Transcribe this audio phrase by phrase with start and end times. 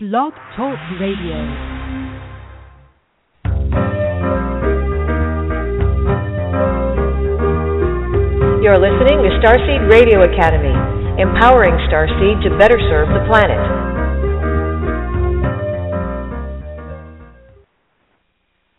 [0.00, 1.34] Blog Talk Radio.
[8.62, 10.70] You're listening to Starseed Radio Academy,
[11.20, 13.58] empowering Starseed to better serve the planet.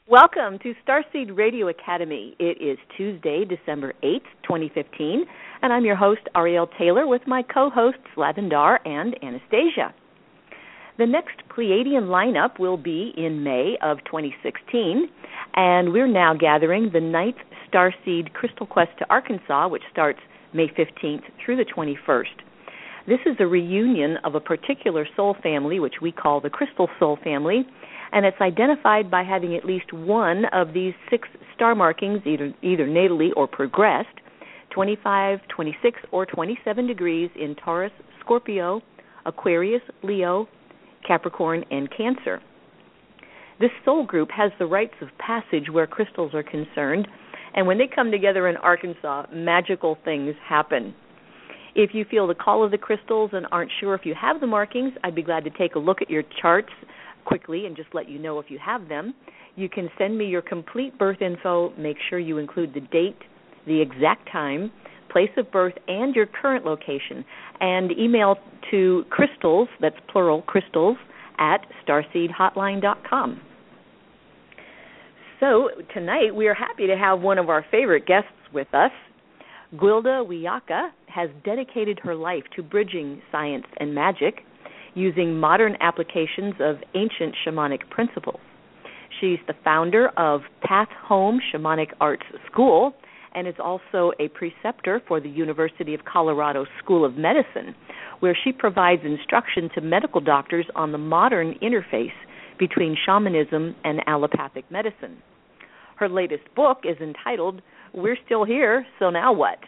[0.08, 2.34] Welcome to Starseed Radio Academy.
[2.40, 5.26] It is Tuesday, December 8th, 2015,
[5.64, 9.94] and I'm your host, Ariel Taylor, with my co hosts, Lavendar and Anastasia.
[11.00, 15.08] The next Pleiadian lineup will be in May of 2016,
[15.56, 20.20] and we're now gathering the ninth Starseed Crystal Quest to Arkansas, which starts
[20.52, 22.44] May 15th through the 21st.
[23.08, 27.18] This is a reunion of a particular soul family, which we call the Crystal Soul
[27.24, 27.66] Family,
[28.12, 32.86] and it's identified by having at least one of these six star markings, either, either
[32.86, 34.20] natally or progressed,
[34.72, 38.82] 25, 26, or 27 degrees in Taurus, Scorpio,
[39.26, 40.50] Aquarius, Leo,
[41.08, 42.42] Capricorn, and Cancer.
[43.60, 47.08] This soul group has the rites of passage where crystals are concerned,
[47.54, 50.94] and when they come together in Arkansas, magical things happen.
[51.76, 54.48] If you feel the call of the crystals and aren't sure if you have the
[54.48, 56.72] markings, I'd be glad to take a look at your charts
[57.26, 59.14] quickly and just let you know if you have them.
[59.56, 61.74] You can send me your complete birth info.
[61.78, 63.20] Make sure you include the date,
[63.68, 64.72] the exact time,
[65.10, 67.26] place of birth, and your current location.
[67.60, 68.38] And email
[68.72, 70.98] to crystals, that's plural, crystals,
[71.38, 73.42] at starseedhotline.com.
[75.40, 78.92] So tonight we are happy to have one of our favorite guests with us.
[79.76, 84.42] Gwilda Wiyaka has dedicated her life to bridging science and magic
[84.96, 88.40] using modern applications of ancient shamanic principles.
[89.20, 92.94] She's the founder of Path Home Shamanic Arts School
[93.34, 97.76] and is also a preceptor for the University of Colorado School of Medicine,
[98.20, 102.12] where she provides instruction to medical doctors on the modern interface
[102.58, 105.22] between shamanism and allopathic medicine.
[105.96, 107.62] Her latest book is entitled
[107.94, 109.60] We're Still Here, So Now What?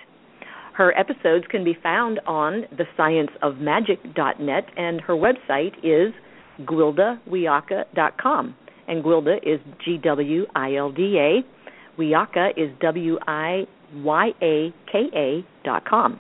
[0.75, 6.13] Her episodes can be found on thescienceofmagic.net, and her website is
[6.61, 8.55] gwildawiyaka.com.
[8.89, 11.45] And Gwilda is G W I L D A.
[12.01, 16.19] Wiyaka is W I Y A K A dot com.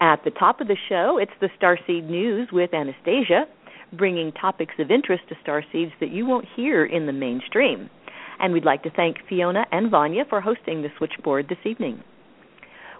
[0.00, 3.44] At the top of the show, it's the Starseed News with Anastasia,
[3.92, 7.90] bringing topics of interest to starseeds that you won't hear in the mainstream.
[8.40, 12.02] And we'd like to thank Fiona and Vanya for hosting the switchboard this evening.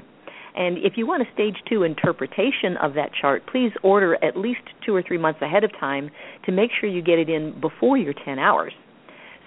[0.55, 4.61] And if you want a stage two interpretation of that chart, please order at least
[4.85, 6.11] two or three months ahead of time
[6.45, 8.73] to make sure you get it in before your 10 hours.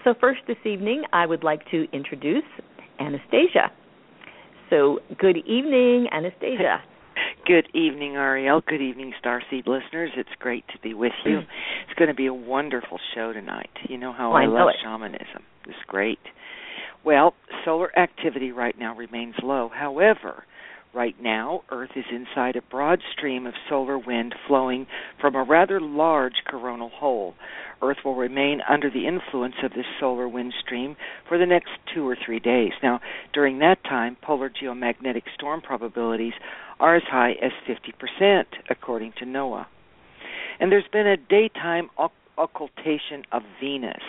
[0.05, 2.43] So, first this evening, I would like to introduce
[2.99, 3.71] Anastasia.
[4.71, 6.83] So, good evening, Anastasia.
[7.45, 8.63] Good evening, Ariel.
[8.67, 10.11] Good evening, Starseed listeners.
[10.17, 11.39] It's great to be with you.
[11.39, 11.47] Mm.
[11.89, 13.69] It's going to be a wonderful show tonight.
[13.89, 14.77] You know how Oh, I I, know love it.
[14.83, 15.43] shamanism.
[15.67, 16.21] It's great.
[17.05, 17.35] Well,
[17.65, 19.71] solar activity right now remains low.
[19.75, 20.45] However,
[20.95, 24.87] right now, Earth is inside a broad stream of solar wind flowing
[25.21, 27.35] from a rather large coronal hole.
[27.83, 30.97] Earth will remain under the influence of this solar wind stream
[31.29, 32.73] for the next two or three days.
[32.83, 33.01] Now,
[33.33, 36.35] during that time, polar geomagnetic storm probabilities
[36.79, 39.67] are as high as 50%, according to NOAA.
[40.61, 41.91] And there's been a daytime
[42.39, 44.03] occultation of Venus.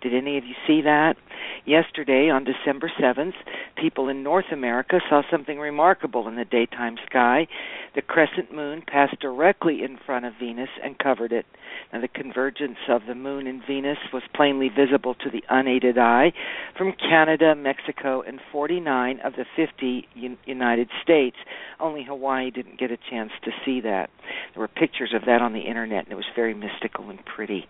[0.00, 1.16] Did any of you see that?
[1.64, 3.34] Yesterday, on December 7th,
[3.76, 7.48] people in North America saw something remarkable in the daytime sky.
[7.94, 11.46] The crescent moon passed directly in front of Venus and covered it.
[11.92, 16.32] Now, the convergence of the moon and Venus was plainly visible to the unaided eye
[16.76, 20.08] from Canada, Mexico, and 49 of the 50
[20.44, 21.36] United States.
[21.80, 24.10] Only Hawaii didn't get a chance to see that.
[24.54, 27.66] There were pictures of that on the internet, and it was very mystical and pretty.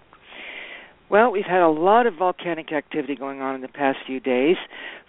[1.09, 4.57] Well, we've had a lot of volcanic activity going on in the past few days.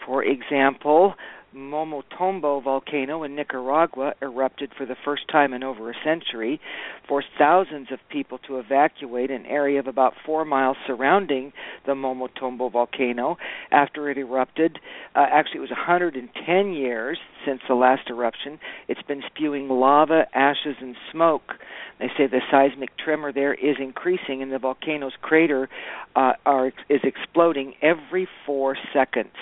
[0.06, 1.16] For example,
[1.58, 6.62] Momotombo volcano in Nicaragua erupted for the first time in over a century,
[7.08, 11.52] forced thousands of people to evacuate an area of about four miles surrounding
[11.86, 13.38] the Momotombo volcano
[13.72, 14.78] after it erupted.
[15.16, 18.60] Uh, actually, it was 110 years since the last eruption.
[18.88, 21.54] It's been spewing lava, ashes, and smoke.
[22.00, 25.70] They say the seismic tremor there is increasing, and the volcano's crater
[26.16, 29.34] uh, are, is exploding every four seconds.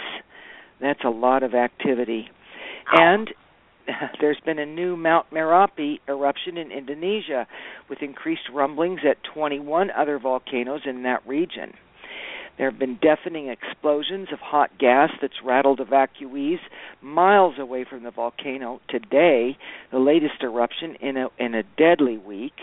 [0.79, 2.29] That's a lot of activity.
[2.91, 3.29] And
[4.21, 7.47] there's been a new Mount Merapi eruption in Indonesia
[7.89, 11.73] with increased rumblings at 21 other volcanoes in that region.
[12.57, 16.59] There have been deafening explosions of hot gas that's rattled evacuees
[17.01, 19.57] miles away from the volcano today,
[19.91, 22.53] the latest eruption in a in a deadly week.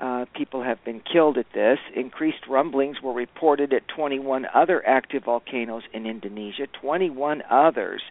[0.00, 1.78] Uh, people have been killed at this.
[1.94, 8.02] Increased rumblings were reported at 21 other active volcanoes in Indonesia, 21 others,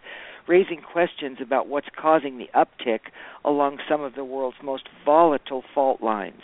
[0.46, 3.00] raising questions about what's causing the uptick
[3.44, 6.42] along some of the world's most volatile fault lines.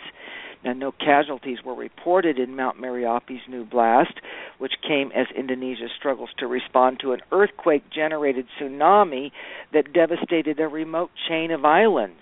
[0.63, 4.13] Now, no casualties were reported in Mount Merapi's new blast,
[4.59, 9.31] which came as Indonesia struggles to respond to an earthquake generated tsunami
[9.73, 12.21] that devastated a remote chain of islands.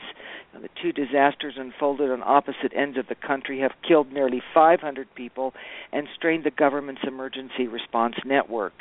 [0.54, 5.54] The two disasters unfolded on opposite ends of the country have killed nearly 500 people
[5.92, 8.74] and strained the government's emergency response network.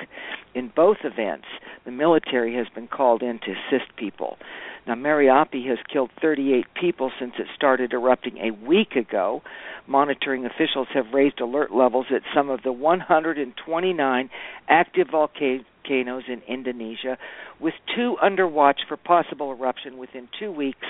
[0.54, 1.46] In both events,
[1.84, 4.38] the military has been called in to assist people.
[4.86, 9.42] Now, Merapi has killed 38 people since it started erupting a week ago.
[9.86, 14.30] Monitoring officials have raised alert levels at some of the 129
[14.68, 17.18] active volcanoes in Indonesia,
[17.60, 20.86] with two under watch for possible eruption within two weeks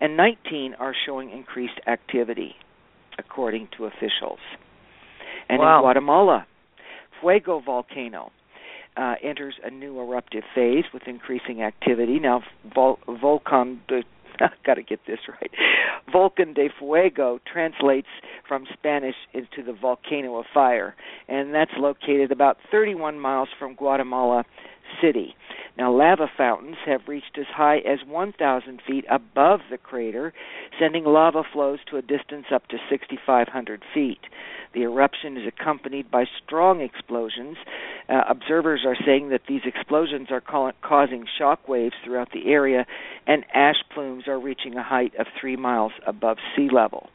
[0.00, 2.54] and 19 are showing increased activity,
[3.18, 4.38] according to officials.
[5.48, 5.78] And wow.
[5.78, 6.46] in Guatemala,
[7.20, 8.32] Fuego volcano
[8.96, 12.18] uh, enters a new eruptive phase with increasing activity.
[12.18, 12.42] Now,
[12.74, 14.02] Vol- Volcan de
[14.66, 15.50] got to get this right.
[16.10, 18.08] Volcan de Fuego translates
[18.48, 20.94] from Spanish into the volcano of fire,
[21.28, 24.44] and that's located about 31 miles from Guatemala
[25.02, 25.34] City.
[25.76, 30.32] Now, lava fountains have reached as high as 1,000 feet above the crater,
[30.78, 34.20] sending lava flows to a distance up to 6,500 feet.
[34.72, 37.56] The eruption is accompanied by strong explosions.
[38.08, 42.86] Uh, observers are saying that these explosions are ca- causing shock waves throughout the area,
[43.26, 47.10] and ash plumes are reaching a height of three miles above sea level.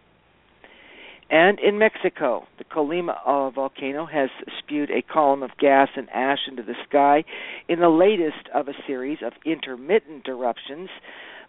[1.30, 3.18] And in Mexico, the Colima
[3.54, 4.30] volcano has
[4.60, 7.24] spewed a column of gas and ash into the sky
[7.68, 10.90] in the latest of a series of intermittent eruptions.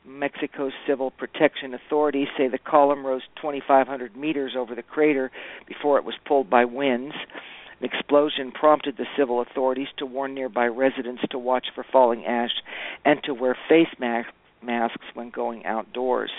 [0.04, 5.30] Mexico's civil protection authorities say the column rose 2,500 meters over the crater
[5.66, 7.14] before it was pulled by winds.
[7.80, 12.62] An explosion prompted the civil authorities to warn nearby residents to watch for falling ash
[13.04, 14.32] and to wear face masks
[14.66, 16.30] masks when going outdoors.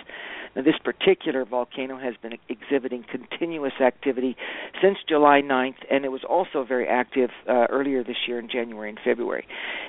[0.56, 4.36] Now, this particular volcano has been exhibiting continuous activity
[4.82, 8.90] since July 9th, and it was also very active uh, earlier this year in January
[8.90, 9.46] and February.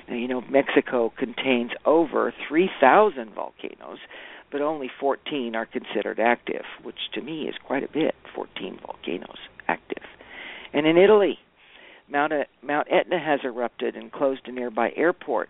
[0.07, 3.99] Now, you know, Mexico contains over 3,000 volcanoes,
[4.51, 9.37] but only 14 are considered active, which to me is quite a bit 14 volcanoes
[9.67, 10.03] active.
[10.73, 11.39] And in Italy,
[12.11, 15.49] Mount, Mount Etna has erupted and closed a nearby airport.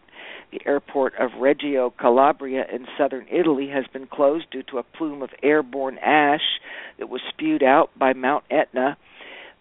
[0.52, 5.22] The airport of Reggio Calabria in southern Italy has been closed due to a plume
[5.22, 6.60] of airborne ash
[6.98, 8.98] that was spewed out by Mount Etna.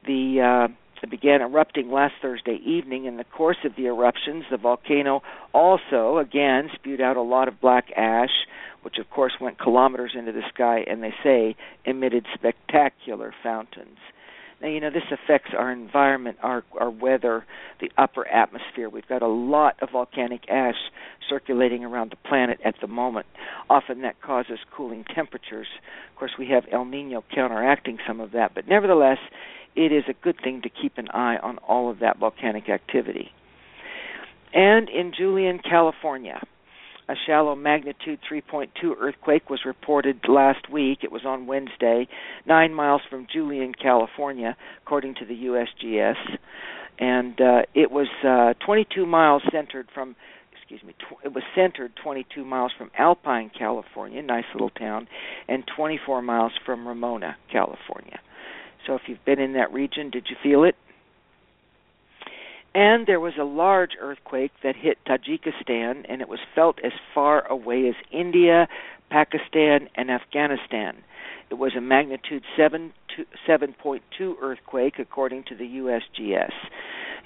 [0.06, 3.04] The uh, it began erupting last Thursday evening.
[3.04, 7.60] In the course of the eruptions, the volcano also, again, spewed out a lot of
[7.60, 8.46] black ash,
[8.82, 13.98] which of course went kilometers into the sky and they say emitted spectacular fountains.
[14.60, 17.46] Now, you know, this affects our environment, our our weather,
[17.80, 18.88] the upper atmosphere.
[18.88, 20.74] We've got a lot of volcanic ash
[21.28, 23.26] circulating around the planet at the moment.
[23.70, 25.68] Often that causes cooling temperatures.
[26.10, 29.18] Of course, we have El Nino counteracting some of that, but nevertheless,
[29.76, 33.30] it is a good thing to keep an eye on all of that volcanic activity.
[34.52, 36.42] And in Julian, California,
[37.08, 38.68] a shallow magnitude 3.2
[39.00, 40.98] earthquake was reported last week.
[41.02, 42.06] It was on Wednesday,
[42.46, 46.38] nine miles from Julian, California, according to the USGS.
[46.98, 50.16] and uh, it was uh, 22 miles centered from
[50.52, 55.08] excuse me, tw- it was centered 22 miles from Alpine, California, nice little town,
[55.48, 58.20] and 24 miles from Ramona, California.
[58.86, 60.76] So if you've been in that region, did you feel it?
[62.78, 67.44] And there was a large earthquake that hit Tajikistan, and it was felt as far
[67.48, 68.68] away as India,
[69.10, 70.98] Pakistan, and Afghanistan.
[71.50, 76.52] It was a magnitude 7 to 7.2 earthquake, according to the USGS.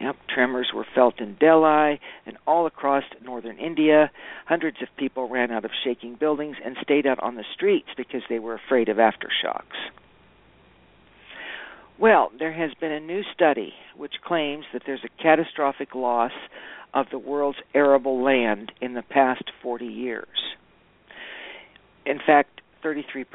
[0.00, 4.10] Yep, tremors were felt in Delhi and all across northern India.
[4.46, 8.22] Hundreds of people ran out of shaking buildings and stayed out on the streets because
[8.30, 9.76] they were afraid of aftershocks.
[11.98, 16.32] Well, there has been a new study which claims that there's a catastrophic loss
[16.94, 20.26] of the world's arable land in the past 40 years.
[22.04, 23.26] In fact, 33%,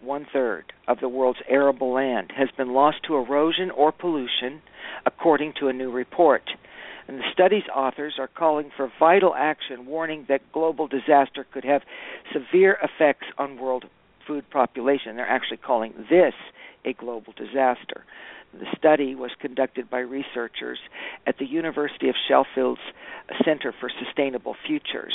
[0.00, 4.62] one third of the world's arable land, has been lost to erosion or pollution,
[5.04, 6.42] according to a new report.
[7.08, 11.82] And the study's authors are calling for vital action, warning that global disaster could have
[12.32, 13.86] severe effects on world
[14.26, 15.16] food population.
[15.16, 16.34] They're actually calling this
[16.84, 18.04] a global disaster.
[18.52, 20.78] The study was conducted by researchers
[21.26, 22.80] at the University of Sheffield's
[23.44, 25.14] Center for Sustainable Futures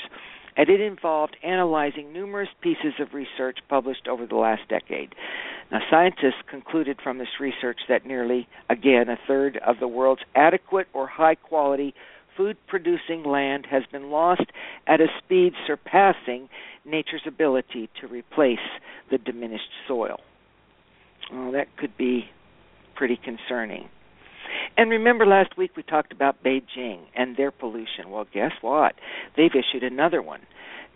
[0.57, 5.13] and it involved analyzing numerous pieces of research published over the last decade.
[5.71, 10.87] Now, scientists concluded from this research that nearly, again, a third of the world's adequate
[10.93, 11.93] or high quality
[12.37, 14.45] food producing land has been lost
[14.85, 16.47] at a speed surpassing
[16.85, 18.59] nature's ability to replace
[19.11, 20.19] the diminished soil.
[21.33, 22.29] Well, that could be
[22.95, 23.89] pretty concerning.
[24.77, 28.09] And remember last week we talked about Beijing and their pollution.
[28.09, 28.93] Well, guess what?
[29.35, 30.41] They've issued another one.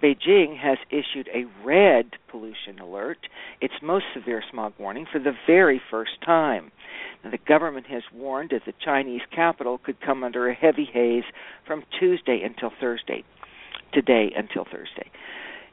[0.02, 3.20] Beijing has issued a red pollution alert,
[3.62, 6.72] its most severe smog warning, for the very first time.
[7.24, 11.26] Now, the government has warned that the Chinese capital could come under a heavy haze
[11.68, 13.24] from Tuesday until Thursday,
[13.94, 15.12] today until Thursday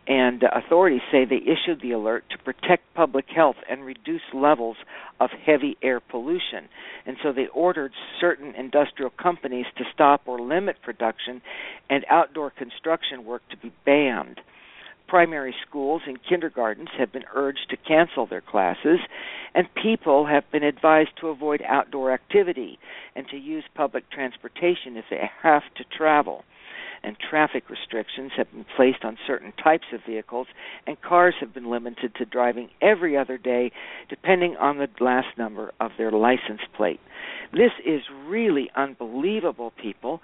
[0.09, 4.79] and authorities say they issued the alert to protect public health and reduce levels
[5.21, 6.69] of heavy air pollution.
[7.05, 11.43] And so they ordered certain industrial companies to stop or limit production
[11.91, 14.41] and outdoor construction work to be banned.
[15.09, 19.00] Primary schools and kindergartens have been urged to cancel their classes,
[19.55, 22.79] and people have been advised to avoid outdoor activity
[23.15, 26.45] and to use public transportation if they have to travel
[27.02, 30.47] and traffic restrictions have been placed on certain types of vehicles,
[30.87, 33.73] and cars have been limited to driving every other day,
[34.09, 37.00] depending on the last number of their license plate.
[37.52, 40.21] This is really unbelievable, people.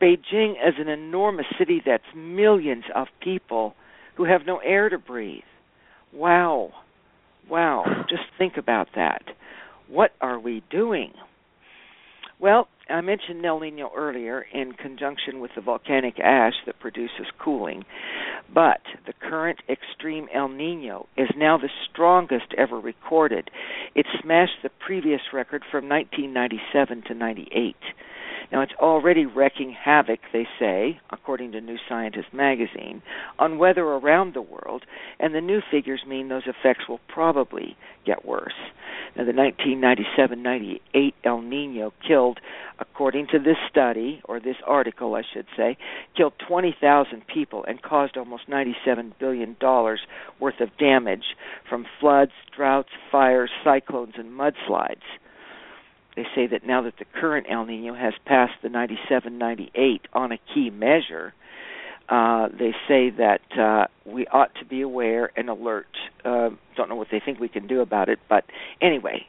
[0.00, 3.74] Beijing is an enormous city that's millions of people
[4.16, 5.42] who have no air to breathe.
[6.12, 6.72] Wow.
[7.48, 7.84] Wow.
[8.08, 9.22] Just think about that.
[9.88, 11.12] What are we doing?
[12.38, 17.84] Well, I mentioned El Nino earlier in conjunction with the volcanic ash that produces cooling,
[18.52, 23.50] but the current extreme El Nino is now the strongest ever recorded.
[23.94, 27.76] It smashed the previous record from 1997 to 98.
[28.52, 33.00] Now, it's already wreaking havoc, they say, according to New Scientist magazine,
[33.38, 34.84] on weather around the world,
[35.18, 38.52] and the new figures mean those effects will probably get worse.
[39.16, 42.40] Now, the 1997 98 El Nino killed,
[42.78, 45.78] according to this study, or this article, I should say,
[46.14, 51.24] killed 20,000 people and caused almost $97 billion worth of damage
[51.70, 55.00] from floods, droughts, fires, cyclones, and mudslides
[56.16, 60.32] they say that now that the current El Nino has passed the 97 98 on
[60.32, 61.32] a key measure,
[62.08, 65.86] uh, they say that uh, we ought to be aware and alert.
[66.24, 68.44] Uh, don't know what they think we can do about it, but
[68.80, 69.26] anyway,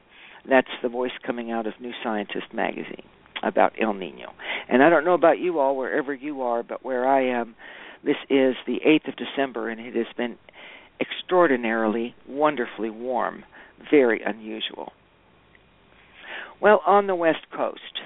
[0.50, 3.06] that's the voice coming out of New Scientist magazine
[3.42, 4.34] about El Nino.
[4.68, 7.56] And I don't know about you all, wherever you are, but where I am,
[8.04, 10.38] this is the 8th of December, and it has been
[11.00, 13.46] extraordinarily, wonderfully warm,
[13.90, 14.94] very unusual.
[16.62, 18.02] Well, on the West Coast,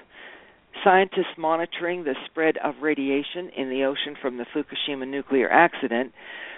[0.84, 6.13] scientists monitoring the spread of radiation in the ocean from the Fukushima nuclear accident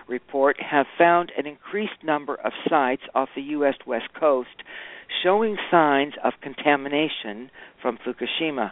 [0.07, 3.75] report have found an increased number of sites off the U.S.
[3.85, 4.63] West Coast
[5.23, 7.49] showing signs of contamination
[7.81, 8.71] from Fukushima.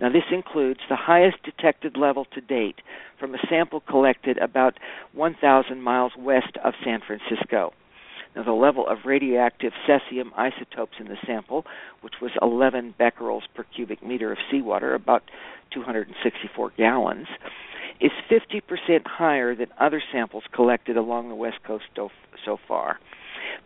[0.00, 2.76] Now, this includes the highest detected level to date
[3.18, 4.78] from a sample collected about
[5.12, 7.72] 1,000 miles west of San Francisco.
[8.36, 11.64] Now, the level of radioactive cesium isotopes in the sample,
[12.02, 15.22] which was 11 becquerels per cubic meter of seawater, about
[15.72, 17.26] 264 gallons,
[18.00, 22.98] is 50% higher than other samples collected along the west coast so, far.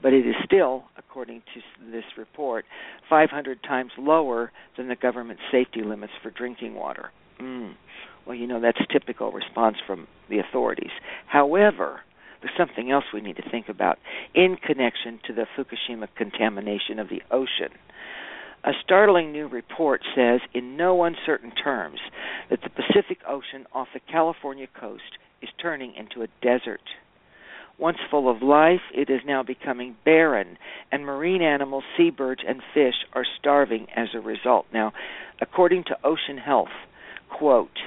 [0.00, 2.64] But it is still, according to this report,
[3.08, 7.10] 500 times lower than the government safety limits for drinking water.
[7.40, 7.74] Mm.
[8.26, 10.92] Well, you know, that's typical response from the authorities.
[11.26, 12.00] However,
[12.42, 13.98] there's something else we need to think about
[14.34, 17.72] in connection to the Fukushima contamination of the ocean.
[18.64, 21.98] A startling new report says, in no uncertain terms,
[22.50, 26.82] that the Pacific Ocean off the California coast is turning into a desert.
[27.78, 30.56] Once full of life, it is now becoming barren,
[30.92, 34.66] and marine animals, seabirds, and fish are starving as a result.
[34.72, 34.92] Now,
[35.40, 36.68] according to Ocean Health,
[37.28, 37.78] quote,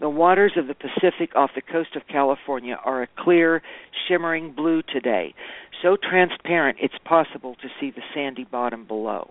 [0.00, 3.62] the waters of the Pacific off the coast of California are a clear,
[4.06, 5.34] shimmering blue today,
[5.82, 9.30] so transparent it's possible to see the sandy bottom below.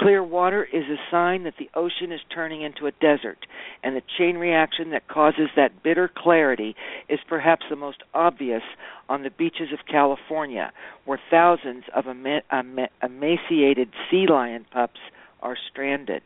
[0.00, 3.44] Clear water is a sign that the ocean is turning into a desert,
[3.82, 6.74] and the chain reaction that causes that bitter clarity
[7.10, 8.62] is perhaps the most obvious
[9.10, 10.72] on the beaches of California,
[11.04, 15.00] where thousands of emaciated sea lion pups
[15.42, 16.22] are stranded.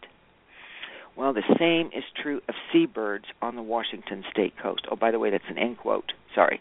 [1.16, 4.87] Well, the same is true of seabirds on the Washington state coast.
[4.90, 6.12] Oh, by the way, that's an end quote.
[6.35, 6.61] Sorry.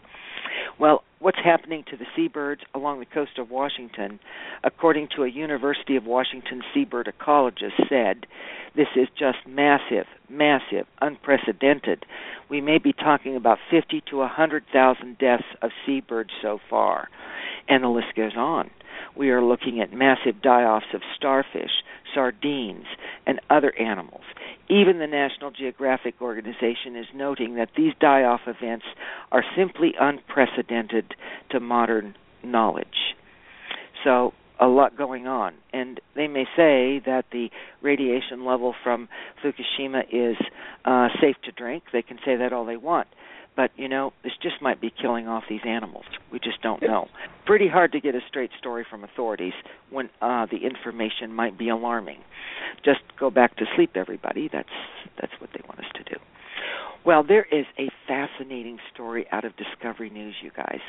[0.78, 4.20] Well, what's happening to the seabirds along the coast of Washington,
[4.62, 8.26] according to a University of Washington seabird ecologist, said,
[8.76, 12.04] this is just massive, massive, unprecedented.
[12.48, 17.08] We may be talking about 50 to 100,000 deaths of seabirds so far.
[17.68, 18.70] And the list goes on.
[19.16, 21.70] We are looking at massive die offs of starfish,
[22.14, 22.86] sardines,
[23.26, 24.24] and other animals.
[24.68, 28.86] Even the National Geographic Organization is noting that these die off events
[29.30, 31.14] are simply unprecedented
[31.50, 33.14] to modern knowledge.
[34.02, 35.54] So, a lot going on.
[35.72, 37.50] And they may say that the
[37.82, 39.08] radiation level from
[39.42, 40.36] Fukushima is
[40.84, 41.84] uh, safe to drink.
[41.92, 43.08] They can say that all they want.
[43.56, 46.04] But, you know, this just might be killing off these animals.
[46.32, 47.06] We just don't know.
[47.46, 49.52] Pretty hard to get a straight story from authorities
[49.90, 52.18] when uh, the information might be alarming.
[52.84, 54.50] Just go back to sleep, everybody.
[54.52, 54.68] That's
[55.20, 56.20] that's what they want us to do.
[57.06, 60.80] Well, there is a fascinating story out of Discovery News, you guys.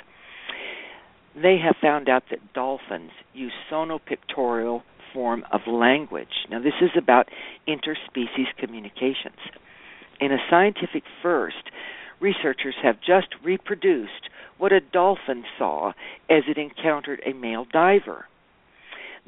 [1.36, 4.82] They have found out that dolphins use sonopictorial
[5.14, 6.48] form of language.
[6.50, 7.28] Now, this is about
[7.68, 9.40] interspecies communications.
[10.22, 11.70] In a scientific first,
[12.20, 15.90] researchers have just reproduced what a dolphin saw
[16.30, 18.26] as it encountered a male diver.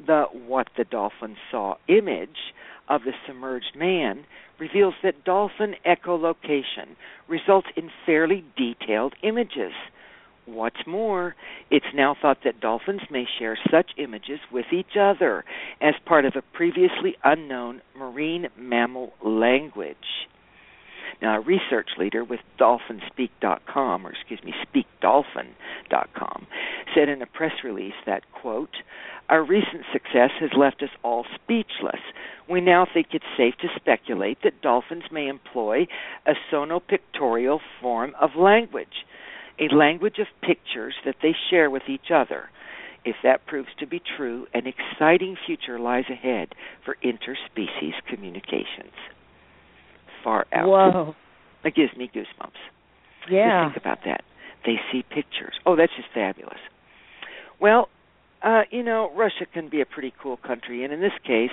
[0.04, 2.52] The what the dolphin saw image
[2.88, 4.24] of the submerged man
[4.58, 6.96] reveals that dolphin echolocation
[7.28, 9.72] results in fairly detailed images.
[10.46, 11.34] What's more,
[11.70, 15.44] it's now thought that dolphins may share such images with each other
[15.80, 19.96] as part of a previously unknown marine mammal language.
[21.20, 26.46] A research leader with DolphinSpeak.com, or excuse me, SpeakDolphin.com,
[26.94, 28.76] said in a press release that, quote,
[29.28, 32.00] our recent success has left us all speechless.
[32.48, 35.88] We now think it's safe to speculate that dolphins may employ
[36.24, 39.04] a sonopictorial form of language,
[39.58, 42.48] a language of pictures that they share with each other.
[43.04, 46.54] If that proves to be true, an exciting future lies ahead
[46.84, 48.94] for interspecies communications
[50.22, 50.68] far out.
[50.68, 51.14] Whoa.
[51.64, 52.52] It gives me goosebumps.
[53.30, 53.64] Yeah.
[53.66, 54.22] Just think about that.
[54.64, 55.54] They see pictures.
[55.66, 56.58] Oh, that's just fabulous.
[57.60, 57.88] Well,
[58.42, 61.50] uh, you know, Russia can be a pretty cool country, and in this case,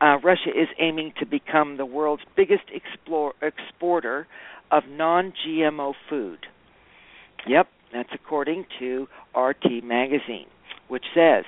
[0.00, 4.26] uh, Russia is aiming to become the world's biggest explore, exporter
[4.70, 6.38] of non-GMO food.
[7.46, 9.06] Yep, that's according to
[9.36, 10.46] RT Magazine
[10.88, 11.44] which says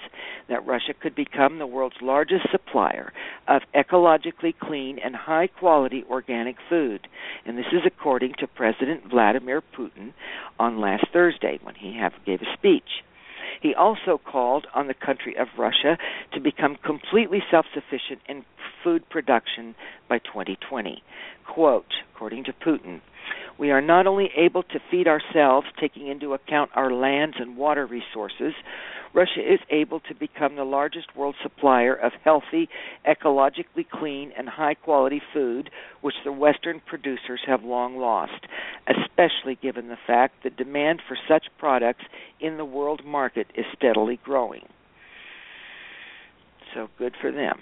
[0.48, 3.12] that Russia could become the world's largest supplier
[3.46, 7.06] of ecologically clean and high quality organic food.
[7.44, 10.12] And this is according to President Vladimir Putin
[10.58, 13.02] on last Thursday when he have, gave a speech.
[13.60, 15.98] He also called on the country of Russia
[16.32, 18.44] to become completely self sufficient in
[18.84, 19.74] food production
[20.08, 21.02] by 2020.
[21.46, 23.00] Quote, according to Putin,
[23.58, 27.86] we are not only able to feed ourselves, taking into account our lands and water
[27.86, 28.54] resources,
[29.18, 32.68] Russia is able to become the largest world supplier of healthy,
[33.04, 35.70] ecologically clean, and high quality food,
[36.02, 38.46] which the Western producers have long lost,
[38.86, 42.04] especially given the fact that demand for such products
[42.38, 44.68] in the world market is steadily growing.
[46.72, 47.58] So good for them.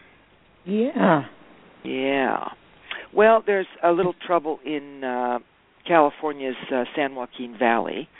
[0.66, 1.24] Yeah.
[1.84, 2.50] Yeah.
[3.14, 5.38] Well, there's a little trouble in uh,
[5.88, 8.10] California's uh, San Joaquin Valley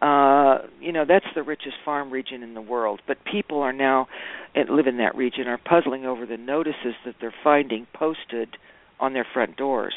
[0.00, 3.00] uh, you know that's the richest farm region in the world.
[3.06, 4.08] But people are now
[4.54, 8.56] that live in that region are puzzling over the notices that they're finding posted
[9.00, 9.94] on their front doors.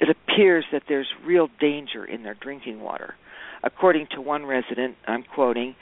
[0.00, 3.14] It appears that there's real danger in their drinking water.
[3.62, 5.74] According to one resident, I'm quoting,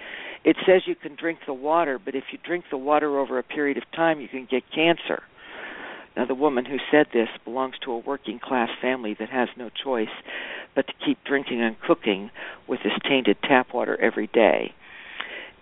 [0.44, 3.42] it says you can drink the water, but if you drink the water over a
[3.42, 5.22] period of time, you can get cancer.
[6.16, 9.68] Now, the woman who said this belongs to a working class family that has no
[9.68, 10.08] choice
[10.74, 12.30] but to keep drinking and cooking
[12.66, 14.72] with this tainted tap water every day.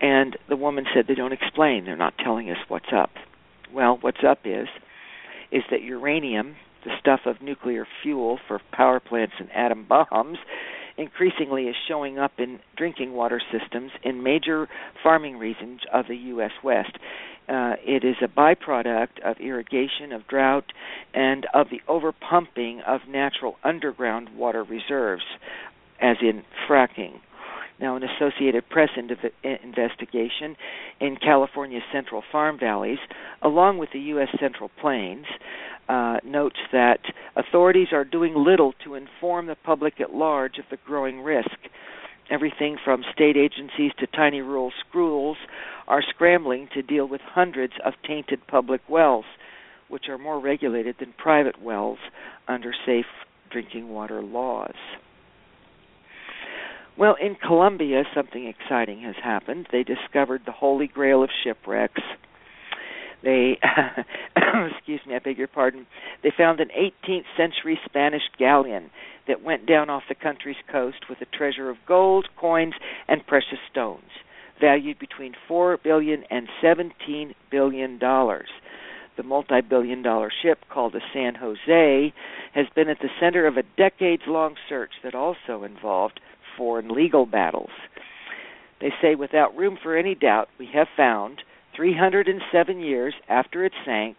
[0.01, 3.11] And the woman said they don't explain, they're not telling us what's up.
[3.73, 4.69] Well, what's up is
[5.51, 10.39] is that uranium, the stuff of nuclear fuel for power plants and atom bombs,
[10.97, 14.69] increasingly is showing up in drinking water systems in major
[15.03, 16.53] farming regions of the U.S.
[16.63, 16.99] West.
[17.49, 20.73] Uh, it is a byproduct of irrigation, of drought,
[21.13, 25.25] and of the overpumping of natural underground water reserves,
[26.01, 27.21] as in fracking.
[27.81, 30.57] Now, an Associated Press investigation
[31.01, 33.01] in California's Central Farm Valleys,
[33.43, 34.29] along with the U.S.
[34.41, 35.27] Central Plains,
[35.89, 37.01] uh, notes that
[37.37, 41.51] authorities are doing little to inform the public at large of the growing risk.
[42.31, 45.37] Everything from state agencies to tiny rural schools
[45.87, 49.27] are scrambling to deal with hundreds of tainted public wells,
[49.89, 51.99] which are more regulated than private wells
[52.49, 53.07] under safe
[53.51, 54.75] drinking water laws.
[56.97, 59.67] Well, in Colombia, something exciting has happened.
[59.71, 62.03] They discovered the holy grail of shipwrecks
[63.25, 63.59] they,
[64.77, 65.87] excuse me, I beg your pardon.
[66.23, 68.91] They found an 18th century Spanish galleon
[69.27, 72.75] that went down off the country's coast with a treasure of gold, coins,
[73.09, 74.11] and precious stones,
[74.61, 78.49] valued between four billion and 17 billion dollars.
[79.17, 82.13] The multi-billion dollar ship called the San Jose
[82.53, 86.21] has been at the center of a decades-long search that also involved
[86.57, 87.71] foreign legal battles.
[88.81, 91.43] They say without room for any doubt we have found
[91.75, 94.17] 307 years after it sank,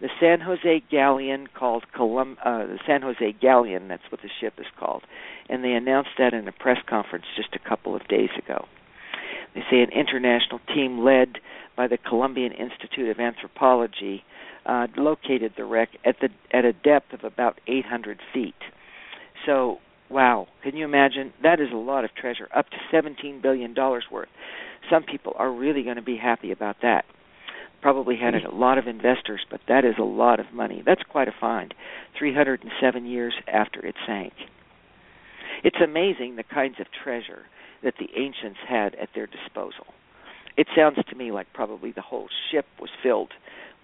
[0.00, 3.88] the San Jose galleon called Colum- uh, the San Jose galleon.
[3.88, 5.02] That's what the ship is called,
[5.48, 8.66] and they announced that in a press conference just a couple of days ago.
[9.54, 11.38] They say an international team led
[11.76, 14.24] by the Colombian Institute of Anthropology
[14.66, 18.54] uh, located the wreck at the at a depth of about 800 feet.
[19.46, 19.78] So,
[20.10, 21.32] wow, can you imagine?
[21.42, 24.28] That is a lot of treasure, up to 17 billion dollars worth
[24.90, 27.04] some people are really going to be happy about that.
[27.80, 30.82] Probably had a lot of investors, but that is a lot of money.
[30.84, 31.72] That's quite a find.
[32.18, 34.32] 307 years after it sank.
[35.62, 37.42] It's amazing the kinds of treasure
[37.82, 39.86] that the ancients had at their disposal.
[40.56, 43.30] It sounds to me like probably the whole ship was filled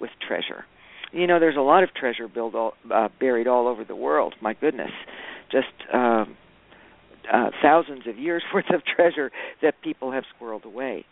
[0.01, 0.65] with treasure.
[1.13, 4.35] You know, there's a lot of treasure built all, uh, buried all over the world.
[4.41, 4.91] My goodness,
[5.53, 6.37] just um,
[7.33, 9.31] uh, thousands of years worth of treasure
[9.63, 11.05] that people have squirreled away.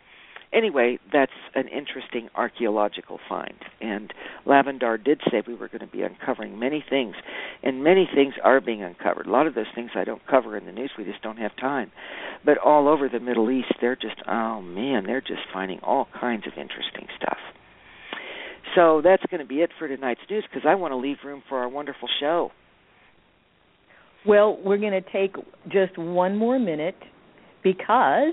[0.53, 3.55] Anyway, that's an interesting archaeological find.
[3.81, 4.13] And
[4.47, 7.15] Lavendar did say we were going to be uncovering many things,
[7.63, 9.27] and many things are being uncovered.
[9.27, 11.57] A lot of those things I don't cover in the news, we just don't have
[11.57, 11.91] time.
[12.45, 16.47] But all over the Middle East, they're just, oh man, they're just finding all kinds
[16.47, 17.39] of interesting stuff.
[18.75, 21.43] So that's going to be it for tonight's news because I want to leave room
[21.49, 22.53] for our wonderful show.
[24.27, 25.35] Well, we're going to take
[25.69, 26.97] just one more minute
[27.63, 28.33] because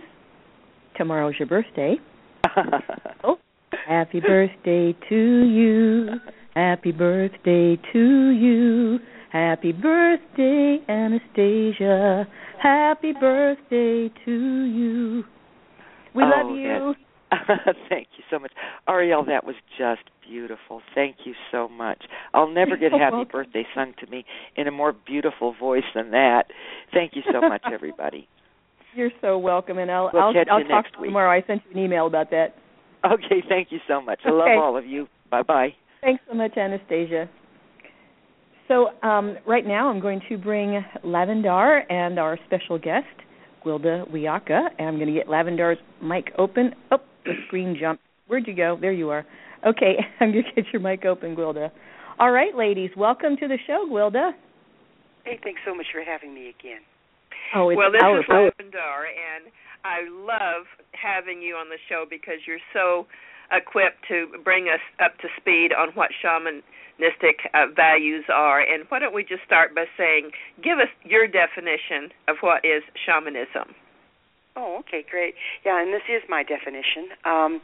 [0.96, 1.96] tomorrow's your birthday.
[3.24, 3.38] oh,
[3.88, 6.10] happy birthday to you.
[6.56, 9.00] Happy birthday to you.
[9.32, 12.28] Happy birthday, Anastasia.
[12.62, 15.24] Happy birthday to you.
[16.16, 16.96] We oh, love you.
[17.90, 18.52] Thank you so much.
[18.88, 20.82] Ariel, that was just beautiful.
[20.96, 22.04] Thank you so much.
[22.34, 23.32] I'll never get happy welcome.
[23.32, 26.44] birthday sung to me in a more beautiful voice than that.
[26.94, 28.28] Thank you so much, everybody.
[28.96, 31.32] You're so welcome, and I'll We'll I'll, catch I'll you talk next to you tomorrow.
[31.32, 32.56] I sent you an email about that.
[33.06, 34.20] Okay, thank you so much.
[34.26, 34.38] I Okay.
[34.56, 35.08] love all of you.
[35.30, 35.70] Bye bye.
[36.02, 37.30] Thanks so much, Anastasia.
[38.68, 43.06] So um, right now, I'm going to bring Lavendar and our special guest,
[43.66, 46.74] Gwilda Wiyaka, and I'm going to get Lavendar's mic open.
[46.92, 48.04] Oh, the screen jumped.
[48.30, 48.78] Where'd you go?
[48.80, 49.26] There you are.
[49.66, 51.72] Okay, I'm going to get your mic open, Gwilda.
[52.20, 54.34] All right, ladies, welcome to the show, Gwilda.
[55.26, 56.82] Hey, thanks so much for having me again.
[57.56, 59.52] Oh, it's well, this our is Lavendar, and
[59.84, 63.08] I love having you on the show because you're so
[63.52, 68.62] equipped to bring us up to speed on what shamanistic uh, values are.
[68.62, 70.30] And why don't we just start by saying,
[70.64, 73.74] give us your definition of what is shamanism?
[74.60, 75.36] Oh, okay, great.
[75.64, 77.62] Yeah, and this is my definition um,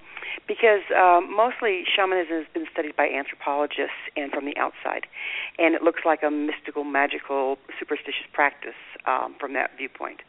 [0.47, 5.03] because um, mostly shamanism has been studied by anthropologists and from the outside,
[5.59, 10.23] and it looks like a mystical, magical, superstitious practice um, from that viewpoint.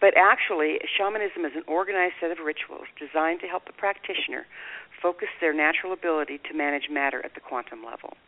[0.00, 4.50] But actually, shamanism is an organized set of rituals designed to help the practitioner
[5.00, 8.18] focus their natural ability to manage matter at the quantum level.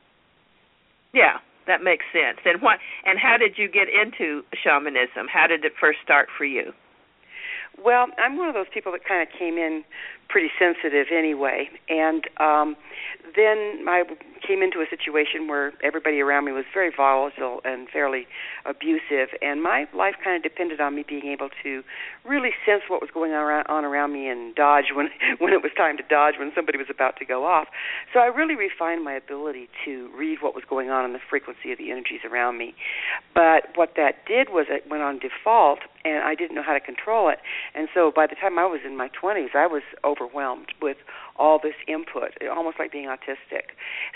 [1.11, 2.39] Yeah, that makes sense.
[2.47, 5.27] And what and how did you get into shamanism?
[5.27, 6.71] How did it first start for you?
[7.79, 9.85] Well, I'm one of those people that kind of came in
[10.33, 12.75] pretty sensitive anyway, and um
[13.37, 14.03] then I
[14.47, 18.27] came into a situation where everybody around me was very volatile and fairly
[18.67, 21.83] abusive, and my life kind of depended on me being able to
[22.25, 25.97] really sense what was going on around me and dodge when when it was time
[25.97, 27.69] to dodge when somebody was about to go off.
[28.13, 31.73] So I really refined my ability to read what was going on in the frequency
[31.73, 32.75] of the energies around me.
[33.35, 36.81] But what that did was it went on default, and I didn't know how to
[36.81, 37.39] control it.
[37.75, 39.83] And so by the time I was in my 20s, I was
[40.23, 40.97] overwhelmed with
[41.37, 43.75] all this input, almost like being autistic.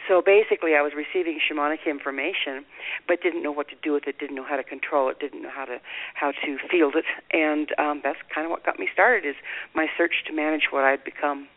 [0.09, 2.65] So basically, I was receiving shamanic information,
[3.09, 5.43] but didn't know what to do with it, didn't know how to control it, didn't
[5.43, 5.79] know how to
[6.15, 9.29] how to field it, and um, that's kind of what got me started.
[9.29, 9.37] Is
[9.75, 11.49] my search to manage what I'd become.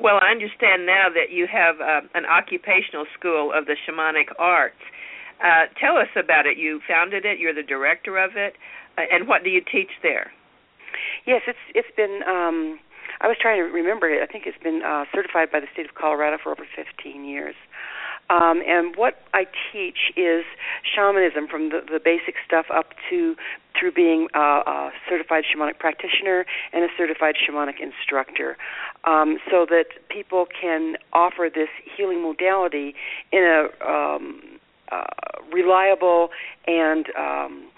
[0.00, 4.80] Well, I understand now that you have uh, an occupational school of the shamanic arts.
[5.38, 6.56] Uh, tell us about it.
[6.56, 7.38] You founded it.
[7.38, 8.54] You're the director of it,
[8.96, 10.32] uh, and what do you teach there?
[11.26, 12.20] Yes, it's it's been.
[12.26, 12.80] Um,
[13.22, 14.20] I was trying to remember it.
[14.20, 17.54] I think it's been uh, certified by the state of Colorado for over 15 years.
[18.30, 20.44] Um, and what I teach is
[20.82, 23.36] shamanism from the, the basic stuff up to
[23.78, 28.56] through being uh, a certified shamanic practitioner and a certified shamanic instructor,
[29.04, 32.94] um, so that people can offer this healing modality
[33.32, 34.42] in a um,
[34.90, 35.04] uh,
[35.52, 36.28] reliable
[36.66, 37.68] and um,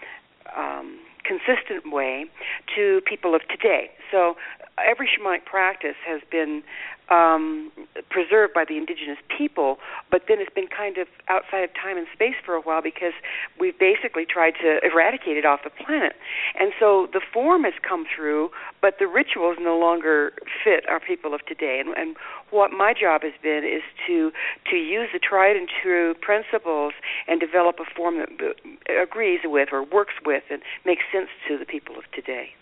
[0.57, 2.27] um, consistent way
[2.75, 3.91] to people of today.
[4.11, 4.37] So
[4.79, 6.63] every shamanic practice has been
[7.11, 7.71] um,
[8.11, 9.77] preserved by the indigenous people,
[10.11, 13.13] but then it's been kind of outside of time and space for a while because
[13.61, 16.15] we've basically tried to eradicate it off the planet.
[16.59, 20.33] And so the form has come through, but the rituals no longer
[20.65, 21.81] fit our people of today.
[21.85, 22.17] And, and
[22.51, 24.33] what my job has been is to
[24.71, 26.95] to use the tried and true principles
[27.29, 28.57] and develop a form that
[28.89, 32.55] agrees with or works with and makes sense to the people of today.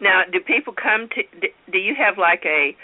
[0.00, 1.22] Now, do people come to?
[1.72, 2.76] Do you have like a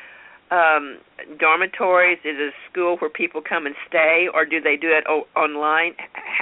[0.55, 0.99] um
[1.39, 2.19] dormitories?
[2.25, 5.27] Is it a school where people come and stay, or do they do it o-
[5.37, 5.95] online?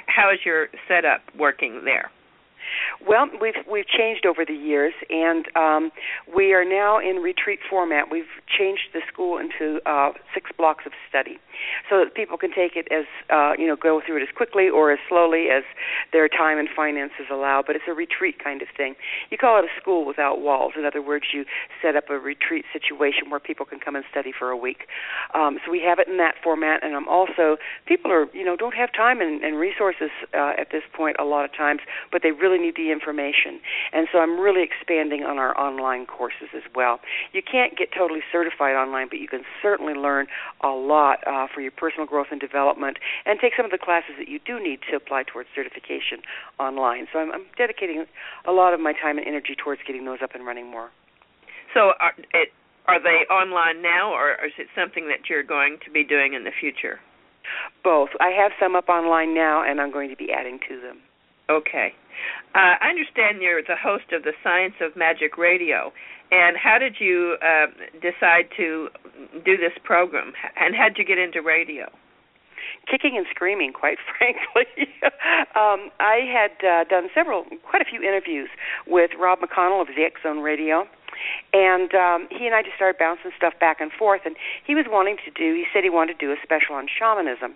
[0.06, 2.10] How is your setup working there?
[3.06, 5.92] Well, we've we've changed over the years, and um,
[6.34, 8.10] we are now in retreat format.
[8.10, 11.38] We've changed the school into uh, six blocks of study,
[11.90, 14.68] so that people can take it as uh, you know go through it as quickly
[14.68, 15.64] or as slowly as
[16.12, 17.62] their time and finances allow.
[17.66, 18.94] But it's a retreat kind of thing.
[19.30, 20.72] You call it a school without walls.
[20.76, 21.44] In other words, you
[21.80, 24.86] set up a retreat situation where people can come and study for a week.
[25.34, 28.56] Um, so we have it in that format, and I'm also people are you know
[28.56, 32.22] don't have time and, and resources uh, at this point a lot of times, but
[32.22, 33.60] they really need the information.
[33.92, 37.00] And so I'm really expanding on our online courses as well.
[37.32, 40.26] You can't get totally certified online, but you can certainly learn
[40.62, 44.14] a lot uh, for your personal growth and development and take some of the classes
[44.18, 46.20] that you do need to apply towards certification
[46.58, 47.06] online.
[47.12, 48.04] So I'm, I'm dedicating
[48.46, 50.90] a lot of my time and energy towards getting those up and running more.
[51.74, 52.50] So are, it,
[52.86, 56.44] are they online now, or is it something that you're going to be doing in
[56.44, 57.00] the future?
[57.84, 58.10] Both.
[58.20, 60.98] I have some up online now, and I'm going to be adding to them.
[61.52, 61.92] Okay.
[62.54, 65.92] Uh, I understand you're the host of the Science of Magic Radio.
[66.30, 67.66] And how did you uh,
[68.00, 68.88] decide to
[69.44, 70.32] do this program?
[70.56, 71.92] And how did you get into radio?
[72.90, 74.88] Kicking and screaming, quite frankly.
[75.54, 78.48] um, I had uh, done several, quite a few interviews
[78.86, 80.88] with Rob McConnell of the X Zone Radio
[81.52, 84.34] and um he and I just started bouncing stuff back and forth and
[84.66, 87.54] he was wanting to do he said he wanted to do a special on shamanism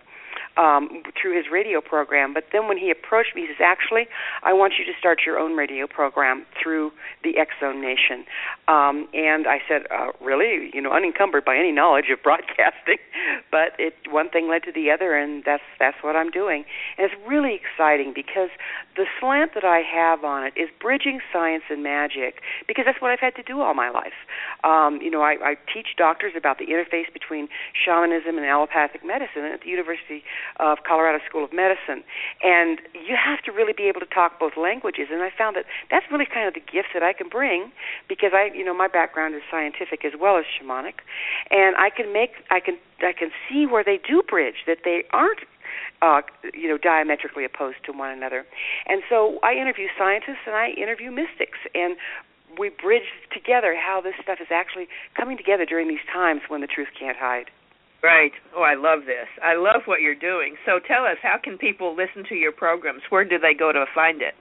[0.56, 2.34] um, through his radio program.
[2.34, 4.08] But then when he approached me, he says, "Actually,
[4.42, 8.24] I want you to start your own radio program through the Zone Nation."
[8.68, 10.70] Um, and I said, uh, "Really?
[10.72, 12.98] You know, unencumbered by any knowledge of broadcasting."
[13.50, 16.64] but it one thing led to the other, and that's that's what I'm doing.
[16.98, 18.50] And it's really exciting because
[18.96, 23.10] the slant that I have on it is bridging science and magic because that's what
[23.10, 24.16] I've had to do all my life.
[24.64, 29.44] Um, you know, I, I teach doctors about the interface between shamanism and allopathic medicine
[29.44, 30.24] at the University
[30.58, 32.04] of Colorado School of Medicine.
[32.42, 35.08] And you have to really be able to talk both languages.
[35.10, 37.72] And I found that that's really kind of the gift that I can bring
[38.08, 41.04] because I, you know, my background is scientific as well as shamanic,
[41.50, 45.04] and I can make, I can, I can see where they do bridge that they
[45.10, 45.40] aren't
[46.02, 46.20] uh,
[46.54, 48.44] you know, diametrically opposed to one another.
[48.86, 51.96] And so I interview scientists and I interview mystics, and
[52.58, 56.66] we bridge together how this stuff is actually coming together during these times when the
[56.66, 57.50] truth can't hide.
[58.06, 58.30] Right.
[58.54, 59.26] Oh, I love this.
[59.42, 60.54] I love what you're doing.
[60.64, 63.02] So tell us, how can people listen to your programs?
[63.10, 64.34] Where do they go to find it?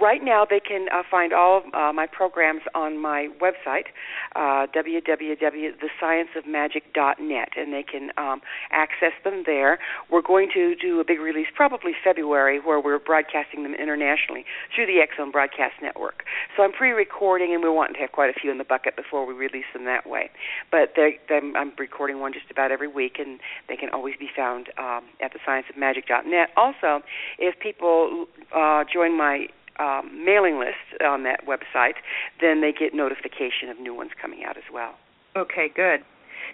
[0.00, 3.86] Right now, they can uh, find all of uh, my programs on my website,
[4.34, 9.78] uh, www.thescienceofmagic.net, and they can um, access them there.
[10.10, 14.44] We're going to do a big release probably February where we're broadcasting them internationally
[14.74, 16.24] through the Zone Broadcast Network.
[16.56, 19.26] So I'm pre-recording, and we want to have quite a few in the bucket before
[19.26, 20.30] we release them that way.
[20.70, 24.70] But they're, I'm recording one just about every week, and they can always be found
[24.78, 26.48] um, at thescienceofmagic.net.
[26.56, 27.02] Also,
[27.38, 29.46] if people uh, join my
[29.78, 31.96] um, mailing list on that website,
[32.40, 34.94] then they get notification of new ones coming out as well.
[35.36, 36.00] Okay, good.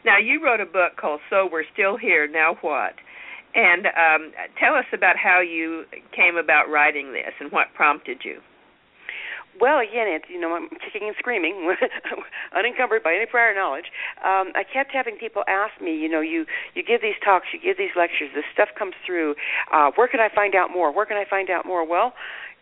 [0.04, 2.94] Now you wrote a book called "So We're Still Here, Now What,"
[3.54, 8.40] and um, tell us about how you came about writing this and what prompted you.
[9.60, 11.74] Well, again, it's you know I'm kicking and screaming,
[12.56, 13.90] unencumbered by any prior knowledge.
[14.22, 17.58] Um, I kept having people ask me, you know, you you give these talks, you
[17.58, 19.34] give these lectures, this stuff comes through.
[19.72, 20.92] Uh, where can I find out more?
[20.94, 21.84] Where can I find out more?
[21.86, 22.14] Well,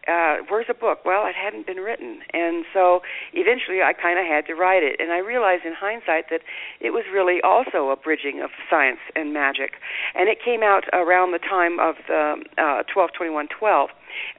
[0.07, 1.05] uh, where's a book?
[1.05, 3.01] Well, it hadn't been written, and so
[3.33, 5.01] eventually I kind of had to write it.
[5.01, 6.41] And I realized in hindsight that
[6.81, 9.73] it was really also a bridging of science and magic.
[10.15, 13.91] And it came out around the time of the uh, 12 21 12.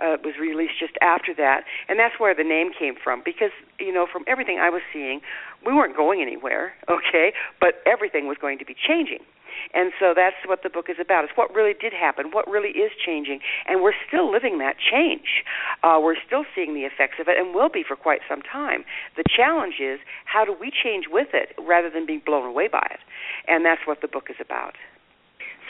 [0.02, 3.22] Uh, it was released just after that, and that's where the name came from.
[3.24, 5.22] Because you know, from everything I was seeing,
[5.66, 9.20] we weren't going anywhere, okay, but everything was going to be changing.
[9.74, 11.24] And so that's what the book is about.
[11.26, 15.44] It's what really did happen, what really is changing, and we're still living that change.
[15.84, 18.84] Uh, we're still seeing the effects of it, and will be for quite some time.
[19.16, 22.86] The challenge is how do we change with it rather than being blown away by
[22.92, 23.00] it,
[23.48, 24.76] and that's what the book is about.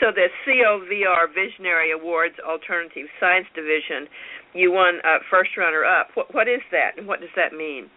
[0.00, 4.06] So the COVR Visionary Awards Alternative Science Division,
[4.54, 6.10] you won uh, first runner up.
[6.14, 7.90] What, what is that, and what does that mean?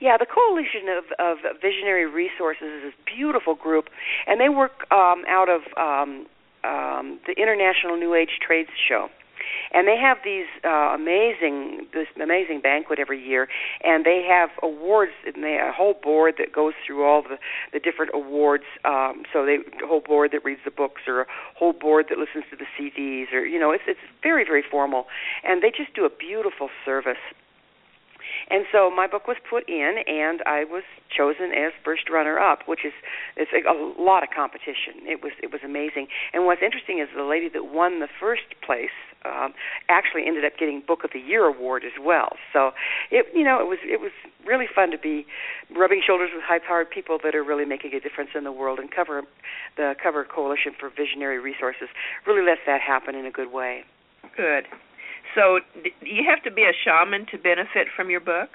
[0.00, 3.86] Yeah, the Coalition of, of Visionary Resources is this beautiful group,
[4.26, 6.26] and they work um, out of um,
[6.64, 9.08] um, the International New Age Trades Show.
[9.72, 13.48] And they have these uh, amazing this amazing banquet every year
[13.82, 17.38] and they have awards and they a whole board that goes through all the
[17.72, 21.26] the different awards um so they a whole board that reads the books or a
[21.56, 25.06] whole board that listens to the CDs or you know it's it's very very formal.
[25.44, 27.22] And they just do a beautiful service
[28.50, 30.82] and so my book was put in, and I was
[31.14, 32.92] chosen as first runner-up, which is
[33.36, 35.04] it's a, lot of competition.
[35.04, 36.08] It was it was amazing.
[36.32, 39.52] And what's interesting is the lady that won the first place um,
[39.88, 42.36] actually ended up getting Book of the Year award as well.
[42.52, 42.72] So
[43.10, 44.12] it you know it was it was
[44.46, 45.26] really fun to be
[45.76, 48.78] rubbing shoulders with high-powered people that are really making a difference in the world.
[48.78, 49.22] And cover
[49.76, 51.88] the Cover Coalition for Visionary Resources
[52.26, 53.84] really lets that happen in a good way.
[54.36, 54.64] Good.
[55.34, 58.50] So, do you have to be a shaman to benefit from your book?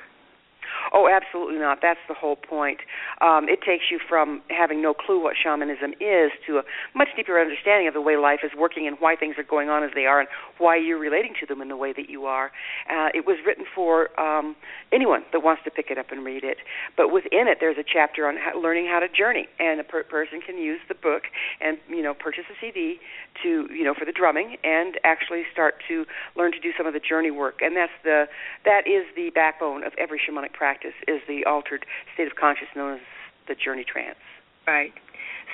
[0.94, 1.80] Oh, absolutely not.
[1.82, 2.80] That's the whole point.
[3.22, 6.64] Um, it takes you from having no clue what shamanism is to a
[6.96, 9.84] much deeper understanding of the way life is working and why things are going on
[9.84, 12.52] as they are and why you're relating to them in the way that you are.
[12.90, 14.56] Uh, it was written for um,
[14.92, 16.58] anyone that wants to pick it up and read it.
[16.98, 20.04] But within it, there's a chapter on how, learning how to journey, and a per-
[20.04, 21.24] person can use the book
[21.62, 23.00] and you know purchase a CD
[23.42, 26.06] to you know for the drumming and actually start to
[26.36, 27.62] learn to do some of the journey work.
[27.62, 28.26] And that's the
[28.66, 30.63] that is the backbone of every shamanic practice
[31.08, 33.02] is the altered state of consciousness known as
[33.48, 34.20] the journey trance.
[34.66, 34.94] Right.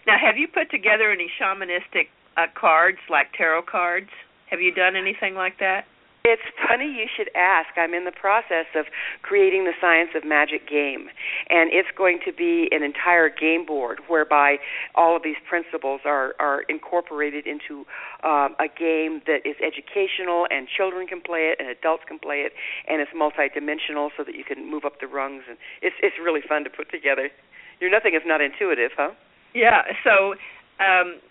[0.08, 2.08] Now, have you put together any shamanistic
[2.38, 4.10] uh, cards like tarot cards?
[4.50, 5.86] Have you done anything like that?
[6.24, 7.70] It's funny you should ask.
[7.78, 8.86] I'm in the process of
[9.24, 11.10] creating the Science of Magic game,
[11.50, 14.58] and it's going to be an entire game board whereby
[14.94, 17.86] all of these principles are are incorporated into
[18.24, 22.46] um, a game that is educational, and children can play it, and adults can play
[22.46, 22.54] it,
[22.88, 26.42] and it's multidimensional, so that you can move up the rungs, and it's it's really
[26.48, 27.30] fun to put together.
[27.80, 29.12] You're nothing if not intuitive, huh?
[29.56, 29.90] Yeah.
[30.04, 30.36] So.
[30.78, 31.22] Um,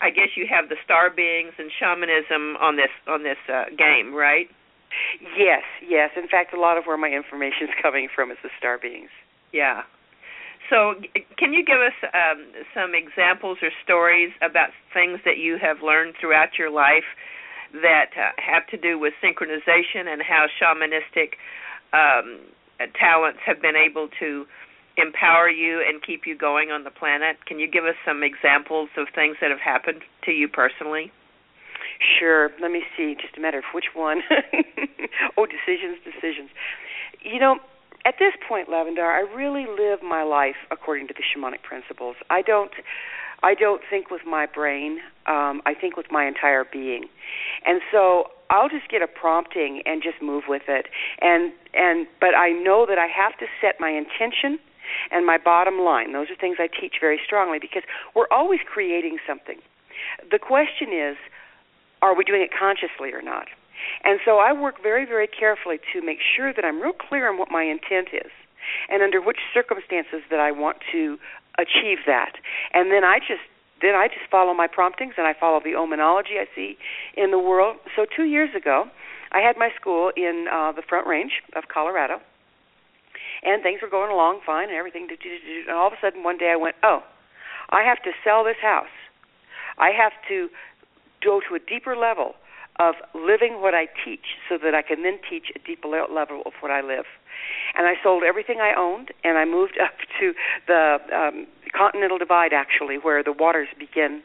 [0.00, 4.14] I guess you have the star beings and shamanism on this on this uh, game,
[4.14, 4.48] right?
[5.36, 6.10] Yes, yes.
[6.16, 9.10] In fact, a lot of where my information is coming from is the star beings.
[9.52, 9.82] Yeah.
[10.68, 10.94] So,
[11.38, 12.42] can you give us um,
[12.74, 17.06] some examples or stories about things that you have learned throughout your life
[17.72, 21.38] that uh, have to do with synchronization and how shamanistic
[21.92, 22.40] um,
[22.98, 24.46] talents have been able to
[24.96, 27.36] empower you and keep you going on the planet.
[27.46, 31.12] Can you give us some examples of things that have happened to you personally?
[32.18, 32.50] Sure.
[32.60, 33.14] Let me see.
[33.14, 34.22] Just a matter of which one.
[35.36, 36.50] oh, decisions, decisions.
[37.22, 37.56] You know,
[38.04, 42.16] at this point, Lavendar, I really live my life according to the shamanic principles.
[42.30, 42.72] I don't.
[43.42, 44.98] I don't think with my brain.
[45.26, 47.04] Um, I think with my entire being,
[47.66, 50.86] and so I'll just get a prompting and just move with it.
[51.20, 54.58] And and but I know that I have to set my intention
[55.10, 56.12] and my bottom line.
[56.12, 57.82] Those are things I teach very strongly because
[58.14, 59.58] we're always creating something.
[60.30, 61.16] The question is,
[62.02, 63.48] are we doing it consciously or not?
[64.04, 67.38] And so I work very, very carefully to make sure that I'm real clear on
[67.38, 68.30] what my intent is
[68.90, 71.18] and under which circumstances that I want to
[71.58, 72.32] achieve that.
[72.74, 73.42] And then I just
[73.82, 76.78] then I just follow my promptings and I follow the omenology I see
[77.14, 77.76] in the world.
[77.94, 78.88] So 2 years ago,
[79.32, 82.20] I had my school in uh the Front Range of Colorado
[83.46, 85.08] and things were going along fine and everything.
[85.08, 87.02] And all of a sudden, one day, I went, "Oh,
[87.70, 88.92] I have to sell this house.
[89.78, 90.50] I have to
[91.22, 92.34] go to a deeper level
[92.78, 96.52] of living what I teach, so that I can then teach a deeper level of
[96.60, 97.06] what I live."
[97.74, 100.34] And I sold everything I owned, and I moved up to
[100.66, 104.22] the um, Continental Divide, actually, where the waters begin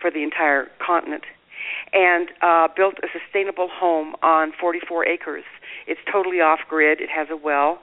[0.00, 1.24] for the entire continent
[1.92, 5.44] and uh, built a sustainable home on 44 acres.
[5.86, 7.00] It's totally off grid.
[7.00, 7.80] It has a well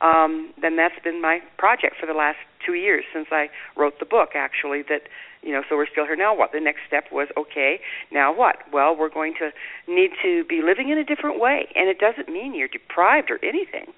[0.00, 4.06] um, then that's been my project for the last two years since I wrote the
[4.06, 4.30] book.
[4.34, 5.02] Actually, that
[5.42, 6.36] you know, so we're still here now.
[6.36, 7.28] What the next step was?
[7.36, 7.80] Okay,
[8.10, 8.56] now what?
[8.72, 9.50] Well, we're going to
[9.86, 13.38] need to be living in a different way, and it doesn't mean you're deprived or
[13.44, 13.92] anything,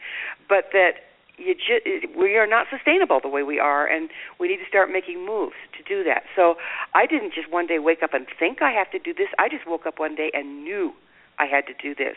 [0.48, 4.59] but that you ju- we are not sustainable the way we are, and we need
[4.59, 6.24] to start making moves to do that.
[6.36, 6.57] So
[6.94, 9.28] I didn't just one day wake up and think I have to do this.
[9.38, 10.92] I just woke up one day and knew
[11.41, 12.16] I had to do this.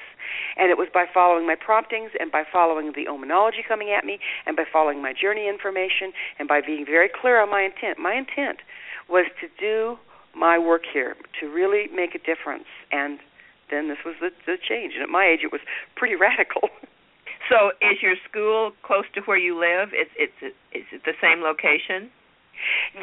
[0.58, 4.20] And it was by following my promptings and by following the omenology coming at me
[4.46, 7.98] and by following my journey information and by being very clear on my intent.
[7.98, 8.60] My intent
[9.08, 9.98] was to do
[10.36, 12.68] my work here, to really make a difference.
[12.92, 13.20] And
[13.72, 14.94] then this was the, the change.
[14.96, 15.62] And at my age, it was
[15.96, 16.70] pretty radical.
[17.52, 19.90] So, is your school close to where you live?
[19.90, 22.10] Is it's is it the same location?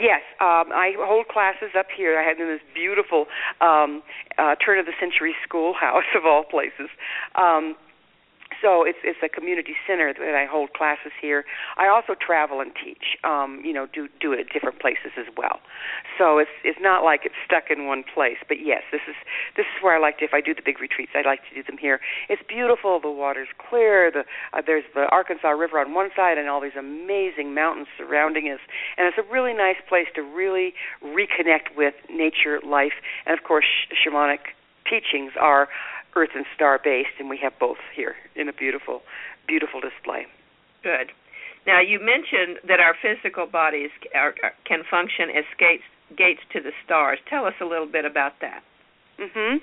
[0.00, 2.18] Yes, um, I hold classes up here.
[2.18, 3.26] I had in this beautiful
[3.60, 4.02] um,
[4.38, 6.88] uh, turn of the century schoolhouse of all places.
[7.34, 7.76] Um,
[8.62, 11.44] so it's it's a community center that I hold classes here.
[11.76, 13.16] I also travel and teach.
[13.24, 15.60] Um, you know, do do it at different places as well.
[16.18, 18.38] So it's it's not like it's stuck in one place.
[18.46, 19.16] But yes, this is
[19.56, 20.24] this is where I like to.
[20.24, 22.00] If I do the big retreats, I like to do them here.
[22.28, 23.00] It's beautiful.
[23.00, 24.10] The water's clear.
[24.10, 28.48] The uh, there's the Arkansas River on one side and all these amazing mountains surrounding
[28.48, 28.60] us,
[28.96, 33.64] and it's a really nice place to really reconnect with nature, life, and of course,
[33.64, 34.54] sh- shamanic
[34.88, 35.68] teachings are
[36.14, 39.02] Earth and star based, and we have both here in a beautiful,
[39.46, 40.26] beautiful display.
[40.82, 41.12] Good.
[41.66, 44.34] Now you mentioned that our physical bodies are,
[44.64, 45.84] can function as gates
[46.16, 47.18] gates to the stars.
[47.28, 48.62] Tell us a little bit about that.
[49.18, 49.60] Mhm.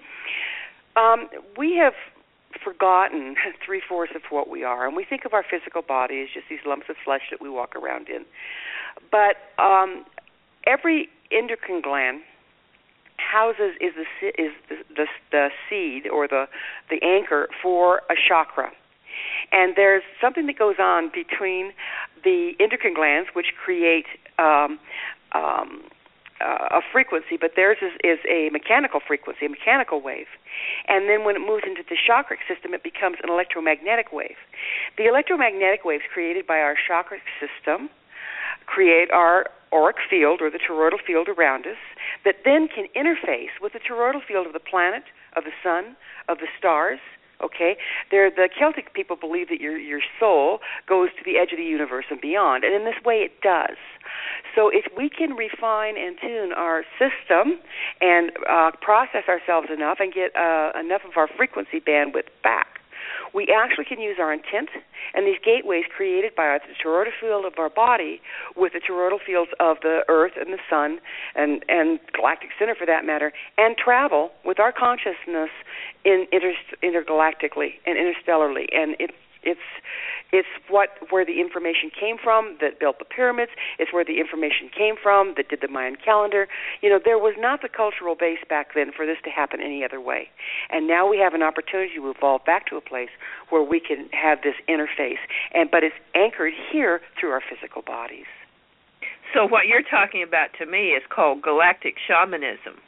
[0.96, 1.94] Um, we have
[2.64, 3.36] forgotten
[3.66, 6.48] three fourths of what we are, and we think of our physical body as just
[6.50, 8.26] these lumps of flesh that we walk around in.
[9.12, 10.06] But um,
[10.66, 12.22] every endocrine gland
[13.18, 16.48] houses is the is the, the, seed or the
[16.90, 18.72] the anchor for a chakra.
[19.52, 21.72] And there's something that goes on between
[22.24, 24.06] the endocrine glands, which create
[24.38, 24.80] um,
[25.34, 25.84] um,
[26.40, 30.28] uh, a frequency, but theirs is, is a mechanical frequency, a mechanical wave.
[30.88, 34.38] And then when it moves into the chakra system, it becomes an electromagnetic wave.
[34.98, 37.90] The electromagnetic waves created by our chakra system
[38.68, 41.78] create our auric field or the toroidal field around us
[42.26, 45.04] that then can interface with the toroidal field of the planet,
[45.36, 45.96] of the sun,
[46.28, 47.00] of the stars,
[47.40, 47.78] Okay,
[48.10, 50.60] there the Celtic people believe that your your soul
[50.90, 53.78] goes to the edge of the universe and beyond, and in this way it does.
[54.56, 57.60] So if we can refine and tune our system
[58.02, 62.77] and uh, process ourselves enough and get uh, enough of our frequency bandwidth back,
[63.34, 64.70] we actually can use our intent
[65.14, 68.22] and these gateways created by the toroidal field of our body
[68.56, 71.00] with the toroidal fields of the earth and the sun
[71.36, 75.50] and and galactic center for that matter and travel with our consciousness
[76.06, 76.54] in inter,
[76.84, 78.68] intergalactically and interstellarly.
[78.72, 79.14] And it's
[79.48, 79.68] it's
[80.32, 83.52] it's what where the information came from that built the pyramids.
[83.80, 86.48] It's where the information came from that did the Mayan calendar.
[86.82, 89.86] You know, there was not the cultural base back then for this to happen any
[89.86, 90.28] other way.
[90.70, 93.10] And now we have an opportunity to evolve back to a place
[93.50, 95.24] where we can have this interface.
[95.54, 98.28] And but it's anchored here through our physical bodies.
[99.34, 102.80] So what you're talking about to me is called galactic shamanism.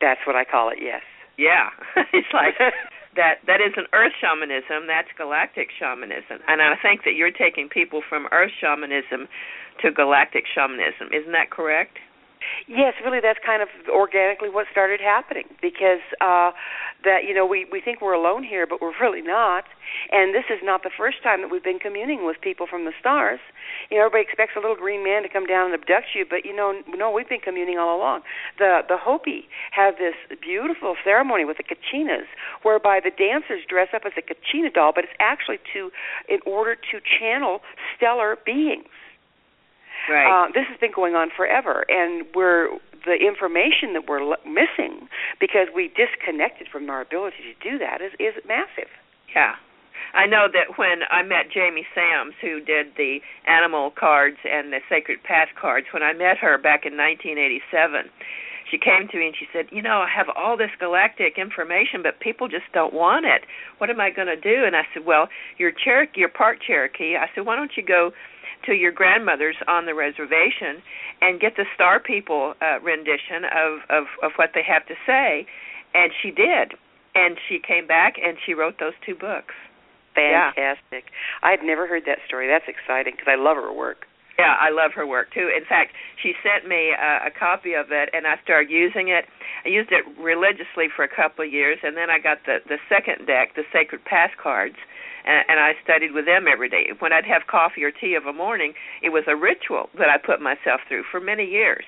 [0.00, 0.78] That's what I call it.
[0.80, 1.02] Yes.
[1.38, 1.70] Yeah,
[2.12, 2.54] it's like
[3.16, 6.38] that that isn't earth shamanism that's galactic shamanism.
[6.48, 9.28] And i think that you're taking people from earth shamanism
[9.82, 11.12] to galactic shamanism.
[11.12, 11.98] Isn't that correct
[12.68, 16.50] Yes, really, that's kind of organically what started happening because uh,
[17.04, 19.64] that you know we we think we're alone here, but we're really not.
[20.10, 22.92] And this is not the first time that we've been communing with people from the
[22.98, 23.38] stars.
[23.90, 26.44] You know, everybody expects a little green man to come down and abduct you, but
[26.44, 28.22] you know, no, we've been communing all along.
[28.58, 32.26] The the Hopi have this beautiful ceremony with the kachinas,
[32.62, 35.90] whereby the dancers dress up as a kachina doll, but it's actually to
[36.28, 37.60] in order to channel
[37.96, 38.90] stellar beings
[40.08, 40.26] Right.
[40.26, 45.08] uh, this has been going on forever, and we're the information that we're l- missing
[45.38, 48.90] because we disconnected from our ability to do that is is massive.
[49.34, 49.54] Yeah.
[50.14, 54.80] I know that when I met Jamie Sams, who did the animal cards and the
[54.88, 58.08] sacred path cards, when I met her back in 1987,
[58.70, 62.02] she came to me and she said, "You know, I have all this galactic information,
[62.02, 63.46] but people just don't want it.
[63.78, 65.28] What am I going to do?" And I said, "Well,
[65.58, 67.16] you're Cherokee, you're part Cherokee.
[67.16, 68.12] I said, why don't you go
[68.66, 70.82] to your grandmother's on the reservation
[71.20, 75.46] and get the Star People uh, rendition of, of of what they have to say?"
[75.94, 76.74] And she did,
[77.14, 79.54] and she came back and she wrote those two books.
[80.14, 81.12] Fantastic.
[81.42, 82.48] I had never heard that story.
[82.48, 84.06] That's exciting because I love her work.
[84.38, 85.48] Yeah, I love her work too.
[85.48, 85.92] In fact,
[86.22, 89.24] she sent me a, a copy of it, and I started using it.
[89.64, 92.76] I used it religiously for a couple of years, and then I got the the
[92.88, 94.76] second deck, the Sacred Path cards,
[95.26, 96.90] and, and I studied with them every day.
[96.98, 100.18] When I'd have coffee or tea of a morning, it was a ritual that I
[100.18, 101.84] put myself through for many years.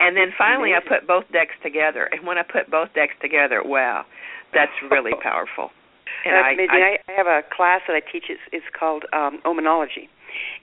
[0.00, 0.74] And then finally.
[0.74, 4.04] I put both decks together, and when I put both decks together, wow,
[4.52, 5.70] that's really powerful.
[6.24, 6.76] And That's I.
[6.76, 8.24] I, I, have a class that I teach.
[8.28, 10.06] It's, it's called um, Omenology,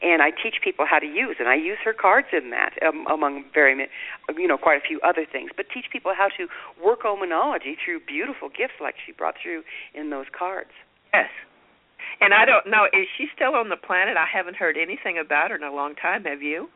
[0.02, 1.36] and I teach people how to use.
[1.40, 3.76] And I use her cards in that, um, among very,
[4.38, 5.52] you know, quite a few other things.
[5.56, 6.48] But teach people how to
[6.84, 9.64] work Omenology through beautiful gifts like she brought through
[9.94, 10.72] in those cards.
[11.14, 11.30] Yes.
[12.22, 14.18] And I don't know, is she still on the planet?
[14.18, 16.26] I haven't heard anything about her in a long time.
[16.26, 16.68] Have you?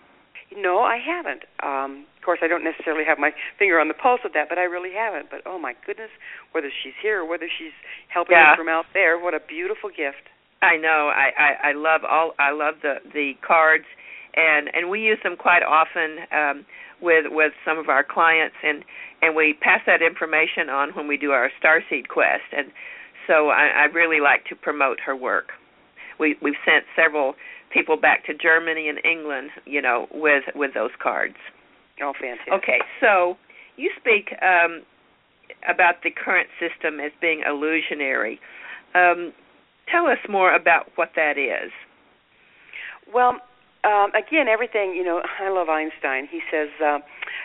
[0.55, 1.43] No, I haven't.
[1.61, 4.57] Um, of course, I don't necessarily have my finger on the pulse of that, but
[4.57, 5.29] I really haven't.
[5.29, 6.11] But oh my goodness,
[6.51, 7.73] whether she's here or whether she's
[8.07, 8.53] helping Yeah.
[8.53, 10.29] us from out there, what a beautiful gift.
[10.61, 11.11] I know.
[11.11, 12.33] I, I I love all.
[12.39, 13.83] I love the the cards,
[14.35, 16.65] and and we use them quite often um,
[17.01, 18.85] with with some of our clients, and
[19.21, 22.71] and we pass that information on when we do our Starseed Quest, and
[23.27, 25.49] so I, I really like to promote her work.
[26.19, 27.35] We we've sent several
[27.71, 31.35] people back to Germany and England, you know, with with those cards.
[32.01, 32.53] Oh, fantastic.
[32.53, 33.37] Okay, so
[33.75, 34.83] you speak um,
[35.67, 38.39] about the current system as being illusionary.
[38.95, 39.33] Um,
[39.91, 41.71] tell us more about what that is.
[43.13, 43.41] Well,
[43.83, 45.21] um, again, everything you know.
[45.39, 46.27] I love Einstein.
[46.31, 46.99] He says uh,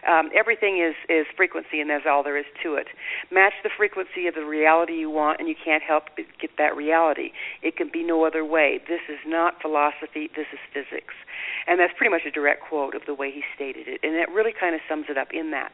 [0.07, 2.87] um, everything is is frequency, and that's all there is to it.
[3.31, 6.77] Match the frequency of the reality you want, and you can't help but get that
[6.77, 7.33] reality.
[7.63, 8.81] It can be no other way.
[8.89, 10.31] This is not philosophy.
[10.37, 11.15] This is physics,
[11.67, 14.29] and that's pretty much a direct quote of the way he stated it, and it
[14.31, 15.73] really kind of sums it up in that.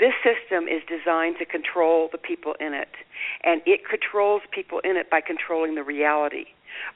[0.00, 2.88] This system is designed to control the people in it,
[3.44, 6.46] and it controls people in it by controlling the reality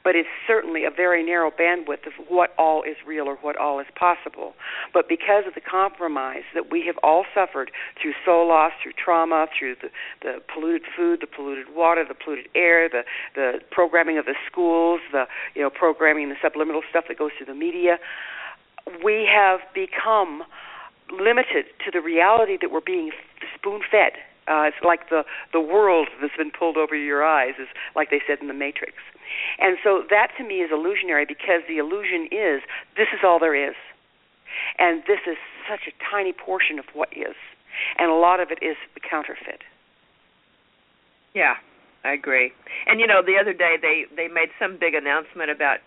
[0.03, 3.79] but it's certainly a very narrow bandwidth of what all is real or what all
[3.79, 4.53] is possible.
[4.93, 7.71] But because of the compromise that we have all suffered
[8.01, 9.89] through soul loss, through trauma, through the,
[10.21, 13.03] the polluted food, the polluted water, the polluted air, the
[13.35, 17.47] the programming of the schools, the you know programming, the subliminal stuff that goes through
[17.47, 17.97] the media,
[19.03, 20.43] we have become
[21.11, 23.11] limited to the reality that we're being
[23.55, 24.13] spoon fed.
[24.47, 25.23] Uh, it's like the
[25.53, 28.93] the world that's been pulled over your eyes, is like they said in the Matrix.
[29.59, 32.61] And so that to me is illusionary because the illusion is
[32.95, 33.75] this is all there is.
[34.77, 35.37] And this is
[35.69, 37.35] such a tiny portion of what is.
[37.97, 38.77] And a lot of it is
[39.09, 39.61] counterfeit.
[41.33, 41.55] Yeah,
[42.03, 42.53] I agree.
[42.87, 45.79] And you know, the other day they they made some big announcement about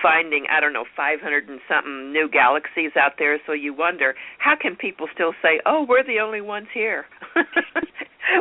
[0.00, 3.38] finding I don't know 500 and something new galaxies out there.
[3.46, 7.06] So you wonder how can people still say, "Oh, we're the only ones here."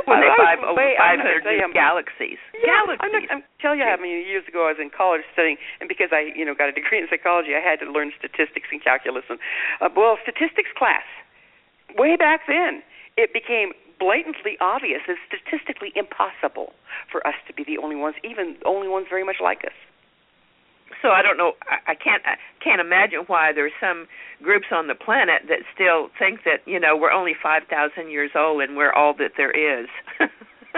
[0.06, 2.40] when they find over 500 new galaxies.
[2.56, 3.04] Yeah, galaxies.
[3.04, 5.88] I'm, not, I'm tell you how many years ago I was in college studying, and
[5.88, 8.84] because I, you know, got a degree in psychology, I had to learn statistics and
[8.84, 9.28] calculus.
[9.30, 9.40] And
[9.82, 11.06] uh, well, statistics class,
[11.98, 12.84] way back then,
[13.18, 16.74] it became blatantly obvious and statistically impossible
[17.12, 19.78] for us to be the only ones, even the only ones very much like us
[21.04, 21.54] so I don't know.
[21.68, 24.08] I, I can't I can't imagine why there's some
[24.42, 28.32] groups on the planet that still think that you know we're only five thousand years
[28.34, 29.88] old and we're all that there is.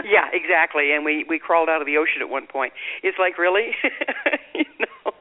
[0.04, 0.92] yeah, exactly.
[0.92, 2.74] And we we crawled out of the ocean at one point.
[3.04, 3.72] It's like really,
[4.54, 5.14] you know,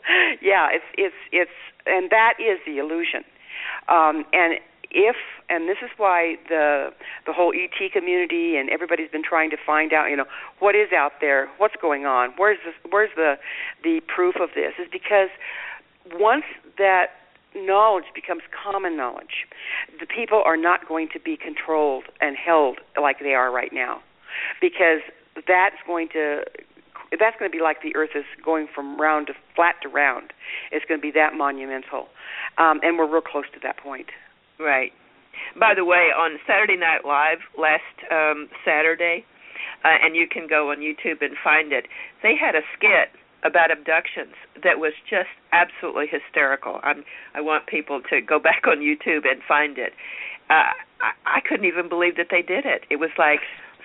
[0.43, 0.69] yeah.
[0.73, 3.23] It's it's it's and that is the illusion.
[3.89, 4.59] Um, and
[4.95, 5.17] if
[5.51, 6.91] and this is why the
[7.27, 10.25] the whole ET community and everybody's been trying to find out, you know,
[10.61, 13.35] what is out there, what's going on, where's this, where's the
[13.83, 14.73] the proof of this?
[14.81, 15.29] Is because
[16.15, 16.45] once
[16.79, 17.07] that
[17.55, 19.47] knowledge becomes common knowledge,
[20.01, 24.01] the people are not going to be controlled and held like they are right now,
[24.61, 25.03] because
[25.47, 26.45] that's going to
[27.19, 30.33] that's going to be like the Earth is going from round to flat to round.
[30.73, 32.09] It's going to be that monumental,
[32.59, 34.07] um, and we're real close to that point.
[34.59, 34.93] Right.
[35.59, 39.25] By the way, on Saturday Night Live last um Saturday,
[39.85, 41.87] uh, and you can go on YouTube and find it.
[42.23, 43.11] They had a skit
[43.45, 44.33] about abductions
[44.63, 46.81] that was just absolutely hysterical.
[46.83, 49.93] I'm I want people to go back on YouTube and find it.
[50.51, 52.87] Uh I, I couldn't even believe that they did it.
[52.91, 53.41] It was like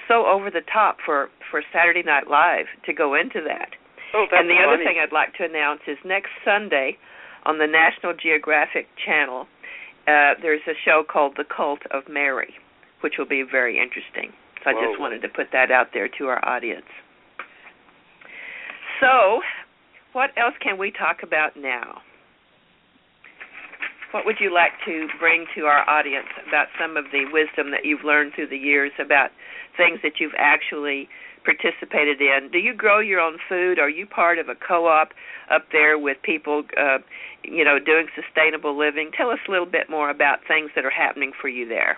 [0.08, 3.74] so over the top for for Saturday Night Live to go into that.
[4.14, 4.66] Oh, and the funny.
[4.66, 6.98] other thing I'd like to announce is next Sunday
[7.46, 9.48] on the National Geographic Channel
[10.10, 12.56] uh, there's a show called The Cult of Mary,
[13.02, 14.34] which will be very interesting.
[14.64, 14.90] So I Whoa.
[14.90, 16.90] just wanted to put that out there to our audience.
[19.00, 19.40] So,
[20.14, 22.02] what else can we talk about now?
[24.12, 27.86] What would you like to bring to our audience about some of the wisdom that
[27.86, 29.30] you've learned through the years about
[29.78, 31.08] things that you've actually
[31.50, 32.50] participated in?
[32.52, 33.80] Do you grow your own food?
[33.80, 35.10] Are you part of a co-op
[35.50, 37.00] up there with people, uh,
[37.44, 39.12] you know, doing sustainable living?
[39.16, 41.98] Tell us a little bit more about things that are happening for you there.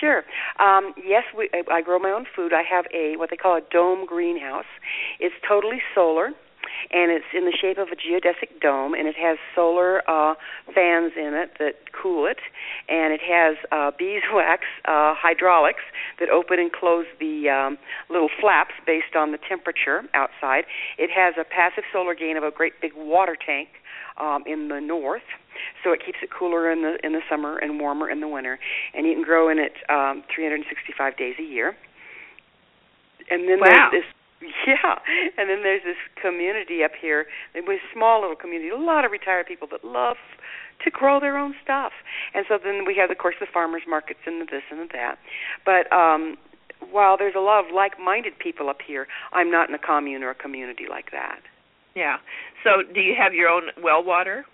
[0.00, 0.22] Sure.
[0.58, 2.52] Um, yes, we, I grow my own food.
[2.52, 4.66] I have a what they call a dome greenhouse.
[5.20, 6.30] It's totally solar
[6.90, 10.34] and it's in the shape of a geodesic dome, and it has solar uh,
[10.74, 12.38] fans in it that cool it,
[12.88, 15.82] and it has uh, beeswax uh, hydraulics
[16.18, 17.78] that open and close the um,
[18.08, 20.64] little flaps based on the temperature outside.
[20.96, 23.68] It has a passive solar gain of a great big water tank
[24.18, 25.26] um, in the north,
[25.84, 28.58] so it keeps it cooler in the in the summer and warmer in the winter.
[28.94, 31.76] And you can grow in it um, 365 days a year.
[33.30, 33.90] And then wow.
[33.90, 34.17] there's this
[34.66, 34.98] yeah,
[35.36, 37.26] and then there's this community up here.
[37.54, 40.16] It was a small little community, a lot of retired people that love
[40.84, 41.92] to grow their own stuff.
[42.34, 44.88] And so then we have, of course, the farmers markets and the this and the
[44.92, 45.18] that.
[45.66, 46.36] But um,
[46.90, 50.30] while there's a lot of like-minded people up here, I'm not in a commune or
[50.30, 51.40] a community like that.
[51.96, 52.18] Yeah.
[52.62, 54.44] So, do you have your own well water?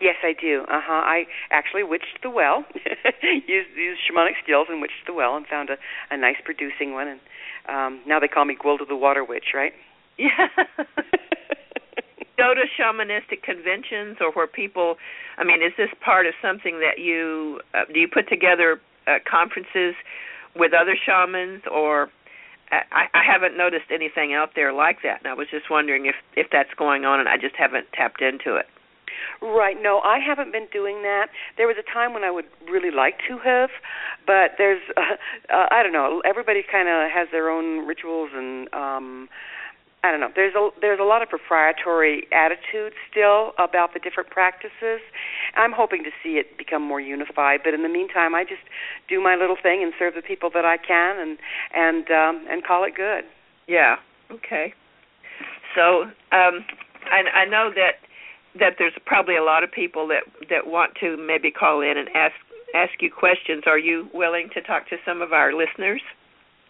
[0.00, 0.62] Yes, I do.
[0.68, 1.02] Uh huh.
[1.02, 2.64] I actually witched the well,
[3.22, 5.76] used used shamanic skills and witched the well, and found a
[6.10, 7.08] a nice producing one.
[7.08, 7.20] And
[7.68, 9.72] um now they call me Gwilda the Water Witch, right?
[10.18, 10.48] Yeah.
[12.36, 14.96] Go to shamanistic conventions or where people.
[15.38, 18.00] I mean, is this part of something that you uh, do?
[18.00, 19.94] You put together uh, conferences
[20.56, 22.10] with other shamans, or
[22.70, 25.20] I, I haven't noticed anything out there like that.
[25.22, 28.20] And I was just wondering if if that's going on, and I just haven't tapped
[28.20, 28.66] into it.
[29.42, 29.76] Right.
[29.80, 31.28] No, I haven't been doing that.
[31.56, 33.70] There was a time when I would really like to have,
[34.26, 35.00] but there's uh,
[35.52, 36.22] uh, I don't know.
[36.24, 39.28] Everybody kind of has their own rituals and um
[40.04, 40.28] I don't know.
[40.36, 45.00] There's a there's a lot of proprietary attitude still about the different practices.
[45.56, 48.60] I'm hoping to see it become more unified, but in the meantime, I just
[49.08, 51.38] do my little thing and serve the people that I can and
[51.72, 53.24] and um and call it good.
[53.66, 53.96] Yeah.
[54.30, 54.74] Okay.
[55.74, 56.02] So,
[56.36, 56.68] um
[57.08, 58.03] I I know that
[58.58, 62.08] that there's probably a lot of people that that want to maybe call in and
[62.14, 62.34] ask
[62.74, 63.64] ask you questions.
[63.66, 66.02] Are you willing to talk to some of our listeners?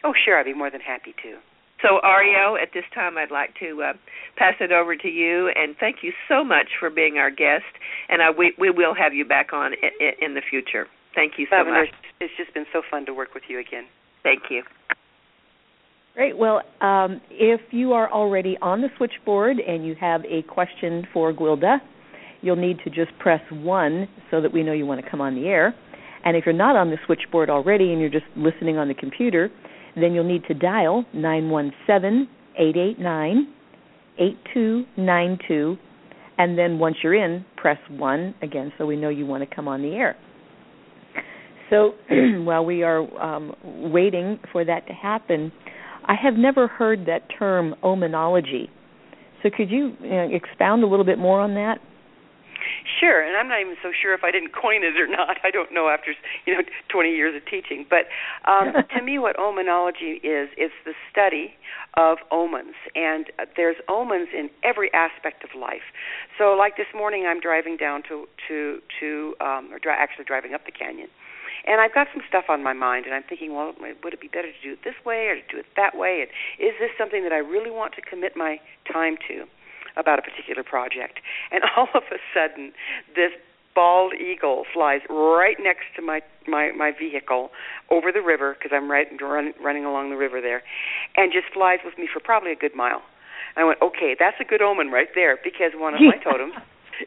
[0.04, 0.38] Oh, sure.
[0.38, 1.38] I'd be more than happy to.
[1.82, 3.92] So, Ario, at this time, I'd like to uh,
[4.36, 7.68] pass it over to you, and thank you so much for being our guest.
[8.08, 10.86] And uh, we we will have you back on in, in the future.
[11.14, 11.88] Thank you so much.
[12.20, 13.84] It's just been so fun to work with you again.
[14.22, 14.62] Thank you.
[16.14, 16.38] Great.
[16.38, 21.32] Well, um, if you are already on the switchboard and you have a question for
[21.32, 21.78] Gwilda,
[22.40, 25.34] you'll need to just press 1 so that we know you want to come on
[25.34, 25.74] the air.
[26.24, 29.50] And if you're not on the switchboard already and you're just listening on the computer,
[29.96, 33.52] then you'll need to dial 917 eight eight nine
[34.18, 35.76] eight two nine two,
[36.38, 39.68] and then once you're in, press one again, so we know you want to come
[39.68, 40.16] on the air.
[41.70, 41.94] So
[42.42, 45.50] while we are um, waiting for that to happen,
[46.06, 48.68] I have never heard that term omenology.
[49.42, 51.78] So could you, you know, expound a little bit more on that?
[53.00, 55.36] Sure, and I'm not even so sure if I didn't coin it or not.
[55.44, 56.14] I don't know after
[56.46, 57.86] you know 20 years of teaching.
[57.88, 58.08] But
[58.50, 61.54] um, to me, what omenology is, it's the study
[61.96, 63.26] of omens, and
[63.56, 65.92] there's omens in every aspect of life.
[66.38, 70.54] So, like this morning, I'm driving down to to to um, or dri- actually driving
[70.54, 71.08] up the canyon,
[71.66, 74.28] and I've got some stuff on my mind, and I'm thinking, well, would it be
[74.28, 76.20] better to do it this way or to do it that way?
[76.20, 78.60] And is this something that I really want to commit my
[78.90, 79.44] time to
[79.96, 81.20] about a particular project?
[81.50, 82.72] And all of a sudden,
[83.14, 83.32] this
[83.74, 87.50] bald eagle flies right next to my my my vehicle
[87.90, 90.62] over the river because I'm right run, running along the river there,
[91.16, 93.02] and just flies with me for probably a good mile.
[93.56, 96.54] I went, okay, that's a good omen right there because one of my totems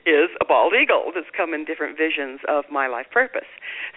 [0.06, 3.48] is a bald eagle that's come in different visions of my life purpose.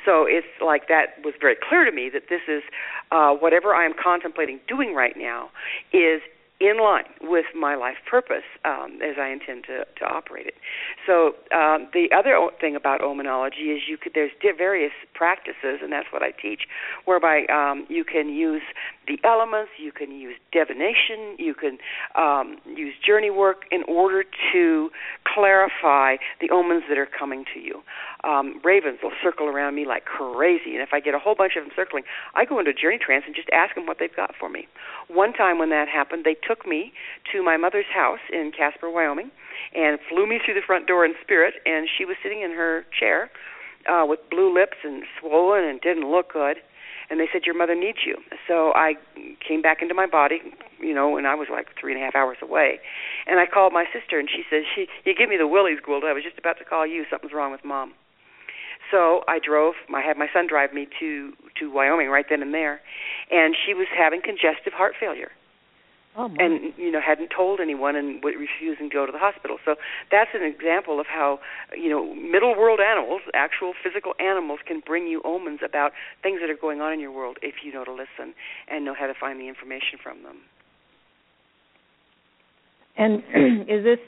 [0.05, 2.63] So it's like that was very clear to me that this is
[3.11, 5.51] uh, whatever I am contemplating doing right now
[5.93, 6.23] is
[6.61, 10.55] in line with my life purpose um, as I intend to, to operate it.
[11.07, 16.09] So um, the other thing about omenology is you could there's various practices, and that's
[16.13, 16.63] what I teach,
[17.07, 18.63] whereby um, you can use
[19.07, 21.79] the elements, you can use divination, you can
[22.15, 24.91] um, use journey work in order to
[25.33, 27.83] clarify the omens that are coming to you.
[28.23, 31.57] Um, ravens will circle around me like crazy, and if I get a whole bunch
[31.57, 32.05] of them circling,
[32.35, 34.69] I go into a journey trance and just ask them what they've got for me.
[35.09, 36.93] One time when that happened, they took me
[37.33, 39.31] to my mother's house in Casper, Wyoming,
[39.75, 42.85] and flew me through the front door in spirit, and she was sitting in her
[42.99, 43.31] chair
[43.89, 46.59] uh, with blue lips and swollen and didn't look good
[47.11, 48.17] and they said your mother needs you.
[48.47, 48.95] So I
[49.47, 50.41] came back into my body,
[50.81, 52.79] you know, and I was like three and a half hours away,
[53.27, 56.05] and I called my sister, and she said, "She, you give me the willies, Gould.
[56.05, 57.05] I was just about to call you.
[57.11, 57.95] Something's wrong with mom."
[58.91, 59.75] So I drove.
[59.95, 62.81] I had my son drive me to to Wyoming right then and there,
[63.31, 65.31] and she was having congestive heart failure.
[66.17, 69.59] Oh, and you know hadn't told anyone and refusing to go to the hospital.
[69.65, 69.77] So
[70.11, 71.39] that's an example of how
[71.77, 76.51] you know middle world animals, actual physical animals, can bring you omens about things that
[76.51, 78.35] are going on in your world if you know to listen
[78.69, 80.39] and know how to find the information from them.
[82.97, 83.99] And is this?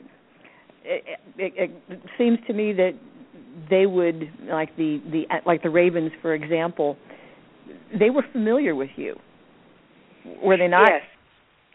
[0.85, 2.99] It, it, it seems to me that
[3.71, 6.97] they would like the the like the ravens, for example.
[7.99, 9.19] They were familiar with you,
[10.43, 10.89] were they not?
[10.89, 11.03] Yes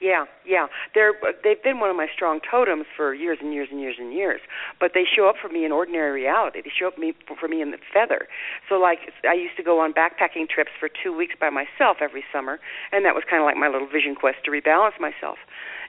[0.01, 0.67] yeah, yeah.
[0.93, 1.13] They're
[1.43, 4.41] they've been one of my strong totems for years and years and years and years.
[4.79, 6.61] But they show up for me in ordinary reality.
[6.61, 8.27] They show up me for me in the feather.
[8.69, 12.23] So like I used to go on backpacking trips for two weeks by myself every
[12.31, 12.59] summer,
[12.91, 15.37] and that was kind of like my little vision quest to rebalance myself.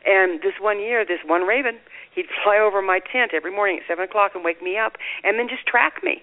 [0.06, 1.76] And this one year, this one raven,
[2.18, 5.38] he'd fly over my tent every morning at seven o'clock and wake me up, and
[5.38, 6.18] then just track me,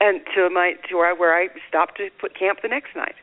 [0.00, 3.16] and to my to where I, where I stopped to put camp the next night.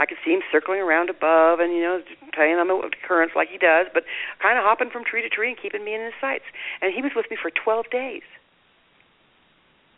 [0.00, 2.02] I could see him circling around above and you know
[2.34, 4.02] playing on the currents like he does, but
[4.42, 6.44] kind of hopping from tree to tree and keeping me in his sights.
[6.82, 8.26] And he was with me for 12 days.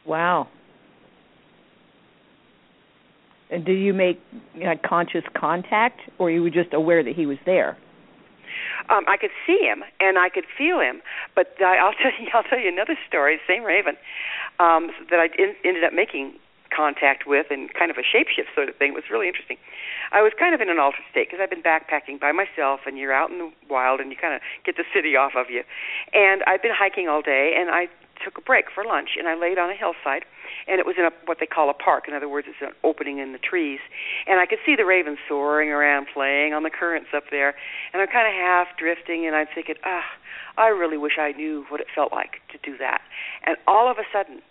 [0.05, 0.49] Wow.
[3.51, 4.21] And did you make
[4.55, 7.79] you know, conscious contact, or you were just aware that he was there?
[8.89, 11.03] Um, I could see him and I could feel him,
[11.35, 13.41] but I, I'll tell you, I'll tell you another story.
[13.47, 13.97] Same Raven
[14.59, 16.39] um, that I in, ended up making
[16.75, 18.91] contact with and kind of a shapeshift sort of thing.
[18.91, 19.57] It was really interesting.
[20.13, 22.99] I was kind of in an altered state because I've been backpacking by myself and
[22.99, 25.63] you're out in the wild and you kind of get the city off of you.
[26.13, 27.89] And I've been hiking all day and I
[28.23, 30.25] took a break for lunch and I laid on a hillside
[30.69, 32.05] and it was in a what they call a park.
[32.09, 33.81] In other words, it's an opening in the trees.
[34.27, 37.55] And I could see the ravens soaring around playing on the currents up there.
[37.93, 40.05] And I'm kind of half drifting and I'm thinking, ah,
[40.57, 43.03] I really wish I knew what it felt like to do that.
[43.45, 44.43] And all of a sudden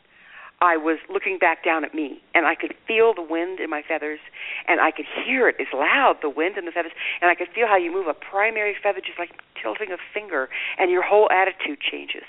[0.62, 3.82] I was looking back down at me, and I could feel the wind in my
[3.86, 4.20] feathers,
[4.68, 5.56] and I could hear it.
[5.60, 8.14] It's loud, the wind in the feathers, and I could feel how you move a
[8.14, 9.32] primary feather just like
[9.62, 10.48] tilting a finger,
[10.80, 12.24] and your whole attitude changes.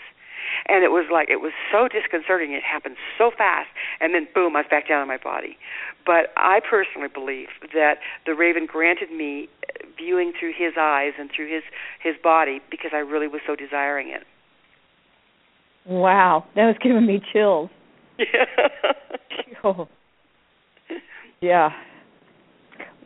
[0.69, 2.53] And it was like it was so disconcerting.
[2.53, 3.69] It happened so fast,
[4.01, 5.57] and then boom, I was back down in my body.
[6.05, 9.49] But I personally believe that the raven granted me
[9.99, 11.63] viewing through his eyes and through his
[12.03, 14.25] his body because I really was so desiring it.
[15.87, 17.71] Wow, that was giving me chills.
[19.65, 19.89] oh.
[21.41, 21.71] Yeah.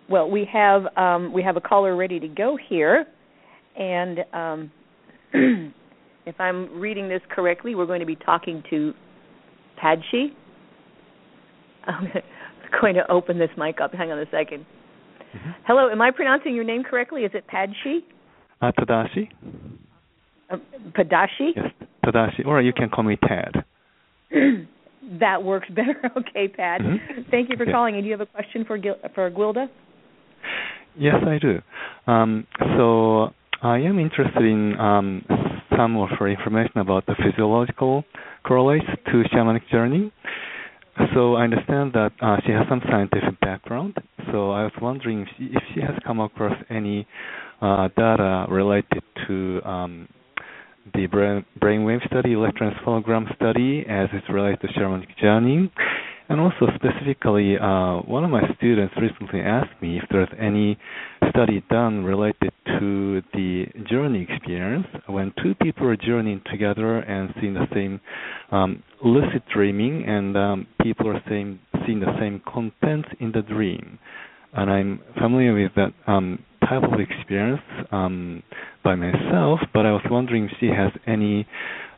[0.09, 3.07] Well, we have um, we have a caller ready to go here,
[3.77, 4.73] and um,
[6.27, 8.93] if I'm reading this correctly, we're going to be talking to
[9.83, 10.29] Padshi.
[11.87, 12.09] I'm
[12.81, 13.93] going to open this mic up.
[13.93, 15.51] Hang on a 2nd mm-hmm.
[15.67, 17.23] Hello, am I pronouncing your name correctly?
[17.23, 18.01] Is it Padshi?
[18.61, 19.31] Uh, Tadashi.
[20.51, 20.57] Uh,
[20.91, 21.53] Padashi.
[21.57, 21.73] Yes,
[22.05, 23.65] Tadashi, or you can call me Tad.
[25.21, 26.01] that works better.
[26.17, 26.83] okay, Pat.
[26.83, 27.31] Mm-hmm.
[27.31, 27.73] Thank you for okay.
[27.73, 27.95] calling.
[27.95, 29.69] And do you have a question for Gil- for Gwilda?
[30.97, 31.61] Yes, I do.
[32.07, 32.47] Um,
[32.77, 33.31] so
[33.63, 35.25] I am interested in um,
[35.81, 38.05] some her information about the physiological
[38.47, 40.13] correlates to shamanic journey.
[41.15, 43.95] So I understand that uh, she has some scientific background.
[44.31, 47.07] So I was wondering if she, if she has come across any
[47.63, 50.09] uh, data related to um,
[50.95, 55.73] the brain, brainwave study, electroencephalogram study, as it relates to shamanic journey.
[56.31, 60.79] And also specifically, uh, one of my students recently asked me if there's any
[61.29, 67.55] study done related to the journey experience when two people are journeying together and seeing
[67.55, 68.01] the same
[68.53, 73.99] um, lucid dreaming, and um, people are seeing, seeing the same content in the dream.
[74.53, 77.61] And I'm familiar with that um, type of experience
[77.91, 78.45] um,
[78.85, 81.45] by myself, but I was wondering if she has any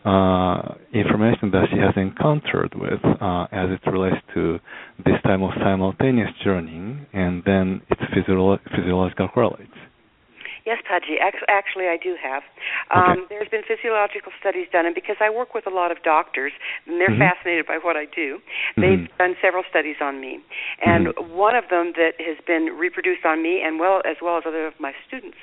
[0.05, 4.59] uh, information that she has encountered with uh, as it relates to
[4.99, 9.71] this type of simultaneous journeying and then its physio- physiological correlates.
[10.65, 11.19] Yes, Paji.
[11.19, 12.43] Actually, I do have.
[12.95, 13.21] Um, okay.
[13.31, 16.53] There's been physiological studies done, and because I work with a lot of doctors,
[16.87, 17.19] and they're mm-hmm.
[17.19, 18.39] fascinated by what I do,
[18.77, 19.19] they've mm-hmm.
[19.19, 20.39] done several studies on me.
[20.85, 21.35] And mm-hmm.
[21.35, 24.67] one of them that has been reproduced on me, and well as well as other
[24.67, 25.37] of my students,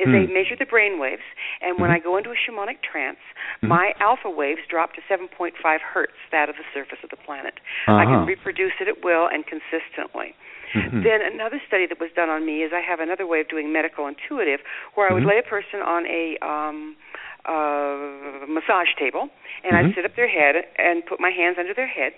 [0.00, 0.16] is mm.
[0.16, 1.24] they measure the brain waves,
[1.60, 2.00] and when mm-hmm.
[2.00, 3.20] I go into a shamanic trance,
[3.60, 3.68] mm-hmm.
[3.68, 7.60] my alpha waves drop to 7.5 hertz, that of the surface of the planet.
[7.86, 8.00] Uh-huh.
[8.00, 10.32] I can reproduce it at will and consistently.
[10.74, 11.02] Mm-hmm.
[11.02, 13.72] Then another study that was done on me is I have another way of doing
[13.72, 14.60] medical intuitive,
[14.94, 15.36] where I would mm-hmm.
[15.36, 16.96] lay a person on a um,
[17.44, 19.28] uh, massage table,
[19.66, 19.90] and mm-hmm.
[19.90, 22.12] I'd sit up their head and put my hands under their head,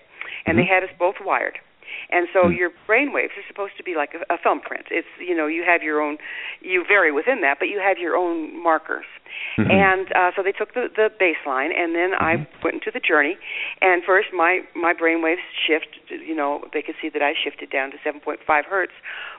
[0.47, 0.74] and they Mm-hmm.
[0.74, 1.59] had us both wired.
[2.11, 2.57] And so mm.
[2.57, 4.86] your brain waves are supposed to be like a, a thumbprint.
[4.90, 6.18] It's you know you have your own,
[6.61, 9.07] you vary within that, but you have your own markers.
[9.59, 9.70] Mm-hmm.
[9.70, 12.24] And uh, so they took the the baseline, and then mm-hmm.
[12.24, 13.36] I went into the journey.
[13.80, 15.88] And first, my my brain waves shift.
[16.09, 18.93] You know, they could see that I shifted down to 7.5 hertz.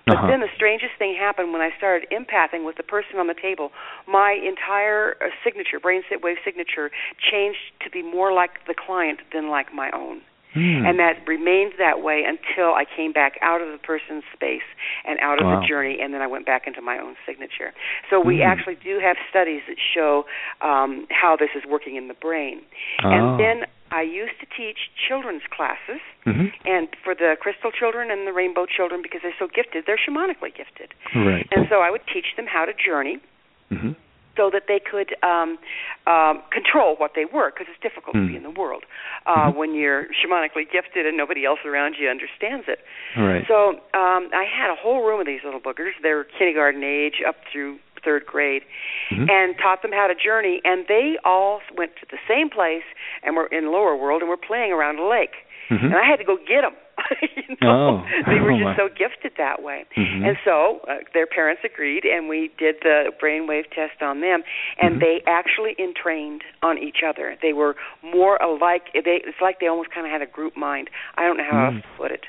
[0.06, 0.28] But uh-huh.
[0.28, 3.72] then the strangest thing happened when I started empathing with the person on the table.
[4.08, 9.50] My entire uh, signature, brain wave signature, changed to be more like the client than
[9.50, 10.22] like my own.
[10.56, 10.88] Mm.
[10.88, 14.66] And that remained that way until I came back out of the person's space
[15.06, 15.60] and out of wow.
[15.60, 17.74] the journey, and then I went back into my own signature.
[18.10, 18.46] So we mm.
[18.46, 20.26] actually do have studies that show
[20.62, 22.62] um, how this is working in the brain.
[23.04, 23.10] Oh.
[23.10, 26.48] And then I used to teach children's classes, mm-hmm.
[26.66, 30.54] and for the crystal children and the rainbow children, because they're so gifted, they're shamanically
[30.56, 30.94] gifted.
[31.16, 31.48] Right.
[31.52, 33.18] And so I would teach them how to journey.
[33.72, 33.94] Mm-hmm
[34.36, 35.58] so that they could um,
[36.08, 38.26] um, control what they were, because it's difficult mm.
[38.26, 38.84] to be in the world
[39.26, 39.58] uh, mm-hmm.
[39.58, 42.80] when you're shamanically gifted and nobody else around you understands it.
[43.18, 43.46] Right.
[43.48, 45.92] So um, I had a whole room of these little boogers.
[46.02, 48.64] They're kindergarten age up through third grade,
[49.12, 49.30] mm-hmm.
[49.30, 50.62] and taught them how to journey.
[50.66, 52.84] And they all went to the same place
[53.24, 55.48] and were in lower world and were playing around a lake.
[55.70, 55.86] Mm-hmm.
[55.86, 56.76] And I had to go get them.
[57.22, 58.04] you know?
[58.04, 58.24] Oh.
[58.28, 58.78] they were oh, just my.
[58.78, 59.86] so gifted that way.
[59.98, 60.26] Mm-hmm.
[60.26, 64.44] And so uh, their parents agreed, and we did the brainwave test on them,
[64.82, 65.00] and mm-hmm.
[65.00, 67.36] they actually entrained on each other.
[67.42, 68.94] They were more alike.
[68.94, 70.90] They, it's like they almost kind of had a group mind.
[71.18, 71.78] I don't know how mm-hmm.
[71.78, 72.26] else to put it.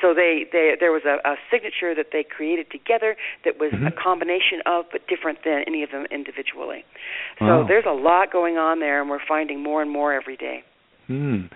[0.00, 3.86] So they, they there was a, a signature that they created together that was mm-hmm.
[3.86, 6.84] a combination of, but different than any of them individually.
[7.38, 7.66] So wow.
[7.68, 10.64] there's a lot going on there, and we're finding more and more every day.
[11.08, 11.50] Mm.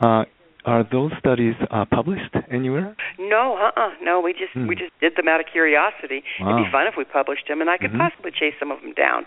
[0.00, 0.24] Uh,
[0.64, 2.94] are those studies uh, published anywhere?
[3.18, 3.90] No, uh-uh.
[4.02, 4.66] No, we just Hmm.
[4.66, 6.22] we just did them out of curiosity.
[6.40, 6.54] Wow.
[6.54, 7.98] It'd be fun if we published them, and I could Mhm.
[7.98, 9.26] possibly chase some of them down.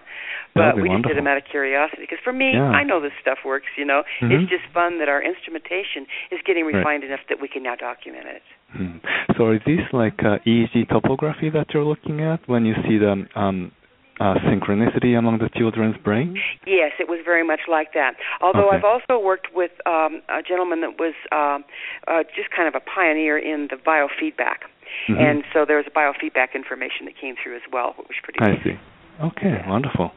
[0.53, 2.71] But we just did them out of curiosity because for me, Yeah.
[2.71, 3.67] I know this stuff works.
[3.75, 4.31] You know, Mhm.
[4.31, 6.75] it's just fun that our instrumentation is getting Right.
[6.75, 8.43] refined enough that we can now document it.
[8.71, 8.97] Hmm.
[9.37, 13.27] So is this like uh, EEG topography that you're looking at when you see the
[13.35, 13.71] um,
[14.19, 16.37] uh, synchronicity among the children's brains?
[16.65, 18.15] Yes, it was very much like that.
[18.41, 18.77] Although Okay.
[18.77, 21.65] I've also worked with um, a gentleman that was um,
[22.07, 24.67] uh, just kind of a pioneer in the biofeedback.
[25.09, 25.19] Mhm.
[25.19, 28.63] And so there was biofeedback information that came through as well, which was pretty I
[28.63, 28.77] see.
[29.21, 29.69] Okay, Yeah.
[29.69, 30.13] wonderful.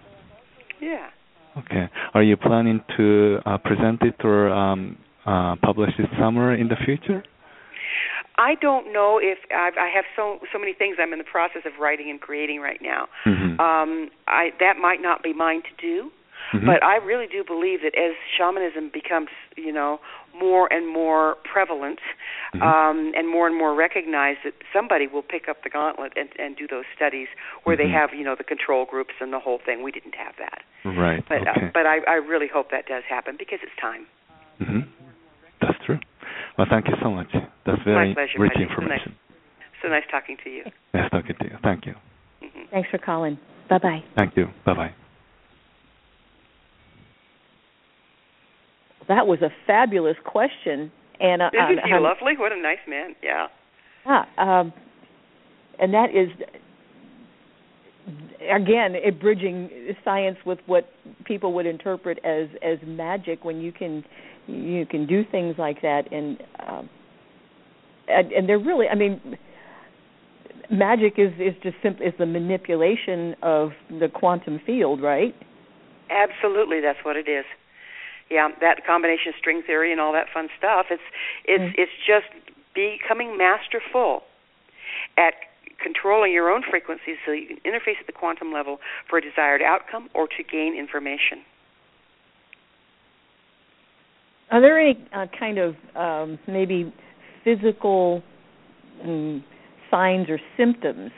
[0.80, 1.07] Yeah.
[1.59, 1.88] Okay.
[2.14, 4.96] Are you planning to uh, present it or um,
[5.26, 7.24] uh, publish it somewhere in the future?
[8.36, 11.62] I don't know if I've, I have so so many things I'm in the process
[11.66, 13.09] of writing and creating right now.
[13.24, 13.59] Mhm.
[13.61, 16.12] Um, I that might not be mine to do,
[16.53, 16.66] Mhm.
[16.66, 20.01] but I really do believe that as shamanism becomes, you know,
[20.34, 21.99] more and more prevalent
[22.55, 22.62] Mhm.
[22.62, 26.57] um, and more and more recognized, that somebody will pick up the gauntlet and, and
[26.57, 27.26] do those studies
[27.64, 27.78] where Mhm.
[27.78, 29.82] they have, you know, the control groups and the whole thing.
[29.82, 31.24] We didn't have that, Right.
[31.28, 31.66] but okay.
[31.66, 34.07] uh, but I, I really hope that does happen because it's time.
[34.59, 34.80] hmm
[35.61, 35.99] That's true.
[36.59, 37.28] Well, thank you so much.
[37.64, 38.66] That's My very pleasure, rich Patty.
[38.66, 39.14] So information.
[39.80, 40.64] So nice talking to you.
[40.92, 41.56] Nice talking to you.
[41.62, 41.94] Thank you.
[42.40, 43.38] hmm Thanks for calling.
[43.70, 44.00] Bye bye.
[44.16, 44.46] Thank you.
[44.66, 44.94] Bye bye.
[49.06, 50.90] That was a fabulous question,
[51.20, 52.32] and uh, isn't he um, lovely?
[52.36, 53.14] What a nice man.
[53.22, 53.46] Yeah.
[54.04, 54.72] Yeah, um,
[55.78, 56.28] and that is
[58.50, 59.70] again it bridging
[60.04, 60.88] science with what
[61.24, 64.04] people would interpret as as magic when you can
[64.49, 66.88] you can do things like that and um,
[68.09, 69.38] and, and they're really I mean
[70.70, 75.34] magic is is just simply is the manipulation of the quantum field, right?
[76.11, 77.44] Absolutely, that's what it is.
[78.30, 80.86] Yeah, that combination of string theory and all that fun stuff.
[80.90, 81.03] It's
[81.44, 81.80] it's mm.
[81.80, 82.26] it's just
[82.74, 84.22] becoming masterful
[85.16, 85.34] at
[85.82, 88.78] controlling your own frequencies so you can interface at the quantum level
[89.09, 91.44] for a desired outcome or to gain information.
[94.51, 96.92] Are there any uh, kind of um, maybe
[97.44, 98.22] physical
[99.05, 99.44] um,
[99.90, 101.11] signs or symptoms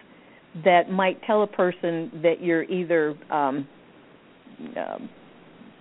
[0.65, 3.69] that might tell a person that you're either um,
[4.77, 5.09] um,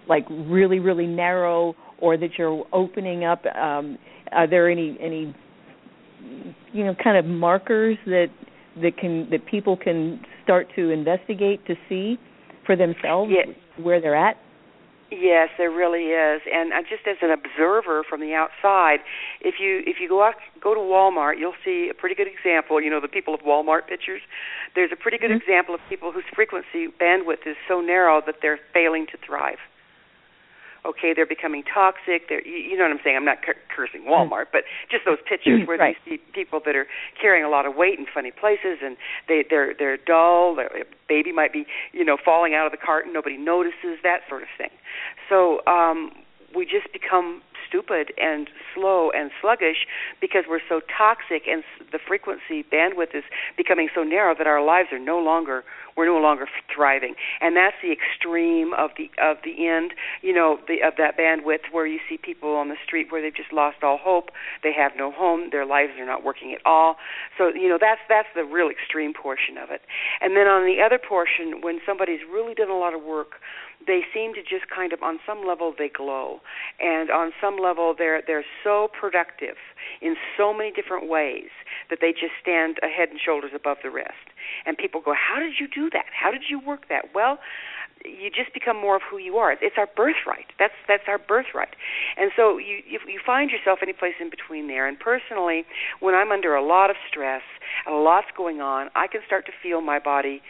[0.07, 3.45] like really really narrow or that you're opening up?
[3.45, 3.97] Um,
[4.31, 5.35] are there any any
[6.71, 8.27] you know kind of markers that
[8.81, 12.17] that can that people can start to investigate to see
[12.65, 13.53] for themselves yeah.
[13.83, 14.37] where they're at?
[15.11, 18.99] Yes, there really is, and uh, just as an observer from the outside,
[19.41, 22.79] if you if you go out go to Walmart, you'll see a pretty good example.
[22.79, 24.21] You know the people of Walmart pictures.
[24.75, 25.41] There's a pretty good mm-hmm.
[25.41, 29.57] example of people whose frequency bandwidth is so narrow that they're failing to thrive
[30.85, 32.29] okay, they're becoming toxic.
[32.29, 33.15] They're, you, you know what I'm saying?
[33.15, 35.95] I'm not cur- cursing Walmart, but just those pictures where right.
[36.05, 36.87] you see people that are
[37.19, 40.55] carrying a lot of weight in funny places, and they they're they're dull.
[40.55, 44.21] Their baby might be you know falling out of the cart and Nobody notices that
[44.29, 44.69] sort of thing.
[45.27, 46.11] So um,
[46.55, 49.85] we just become stupid and slow and sluggish
[50.19, 53.23] because we're so toxic and the frequency bandwidth is
[53.55, 55.63] becoming so narrow that our lives are no longer
[55.95, 57.15] we're no longer thriving.
[57.41, 61.71] And that's the extreme of the of the end you know the of that bandwidth
[61.71, 64.29] where you see people on the street where they've just lost all hope.
[64.63, 65.49] They have no home.
[65.51, 66.95] Their lives are not working at all.
[67.37, 69.81] So you know that's that's the real extreme portion of it.
[70.21, 73.41] And then on the other portion when somebody's really done a lot of work
[73.87, 76.41] they seem to just kind of on some level they glow.
[76.79, 79.55] And on some level they're they're so productive
[80.01, 81.49] in so many different ways
[81.89, 84.29] that they just stand a head and shoulders above the rest.
[84.65, 86.05] And people go how did you do that?
[86.13, 87.13] How did you work that?
[87.13, 87.39] Well
[88.05, 89.51] you just become more of who you are.
[89.51, 90.47] It's our birthright.
[90.57, 91.75] That's that's our birthright.
[92.17, 94.87] And so you you, you find yourself any place in between there.
[94.87, 95.65] And personally
[95.99, 97.41] when i'm under a lot of stress
[97.85, 100.41] and a lot's going on i can start to feel my body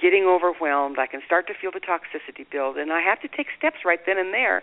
[0.00, 0.98] getting overwhelmed.
[0.98, 4.00] I can start to feel the toxicity build, and I have to take steps right
[4.04, 4.62] then and there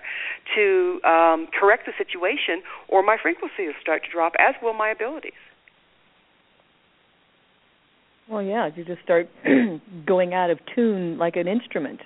[0.56, 4.90] to um, correct the situation, or my frequency will start to drop, as will my
[4.90, 5.34] abilities.
[8.30, 9.30] Well, yeah, you just start
[10.06, 12.00] going out of tune like an instrument.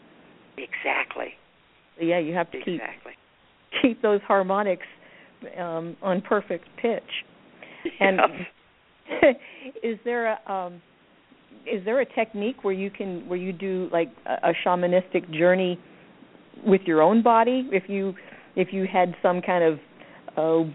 [0.58, 1.34] Exactly.
[2.00, 3.14] Yeah, you have to keep exactly.
[3.82, 4.86] keep those harmonics
[5.60, 7.04] um, on perfect pitch.
[8.00, 8.20] And
[9.84, 10.82] is there a um,
[11.66, 15.80] is there a technique where you can where you do like a, a shamanistic journey
[16.66, 18.14] with your own body if you
[18.56, 19.80] if you had some kind of
[20.36, 20.70] uh,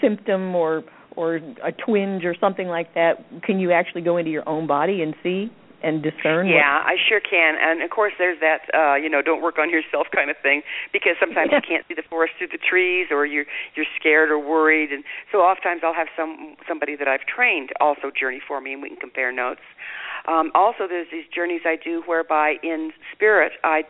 [0.00, 0.84] symptom or
[1.16, 5.02] or a twinge or something like that can you actually go into your own body
[5.02, 5.50] and see
[5.82, 6.86] and discern yeah what...
[6.86, 10.06] i sure can and of course there's that uh you know don't work on yourself
[10.14, 11.58] kind of thing because sometimes yeah.
[11.58, 15.04] you can't see the forest through the trees or you're you're scared or worried and
[15.30, 18.88] so oftentimes i'll have some somebody that i've trained also journey for me and we
[18.88, 19.62] can compare notes
[20.28, 23.82] um, also, there's these journeys I do whereby in spirit I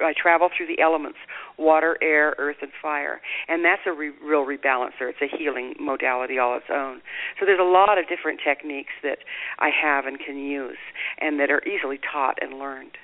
[0.00, 1.18] I travel through the elements
[1.58, 3.20] water, air, earth, and fire.
[3.48, 5.10] And that's a re- real rebalancer.
[5.10, 7.02] It's a healing modality all its own.
[7.38, 9.18] So there's a lot of different techniques that
[9.58, 10.78] I have and can use
[11.20, 12.96] and that are easily taught and learned.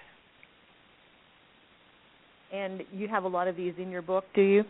[2.53, 4.65] And you have a lot of these in your book, do you?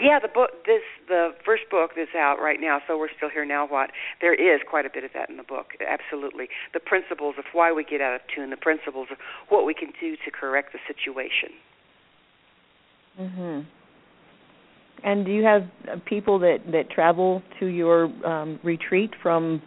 [0.00, 2.80] Yeah, the book, this the first book that's out right now.
[2.86, 3.66] So we're still here now.
[3.66, 5.72] What there is quite a bit of that in the book.
[5.80, 9.18] Absolutely, the principles of why we get out of tune, the principles of
[9.48, 11.50] what we can do to correct the situation.
[13.18, 13.66] Mhm.
[15.04, 19.62] And do you have uh, people that that travel to your um, retreat from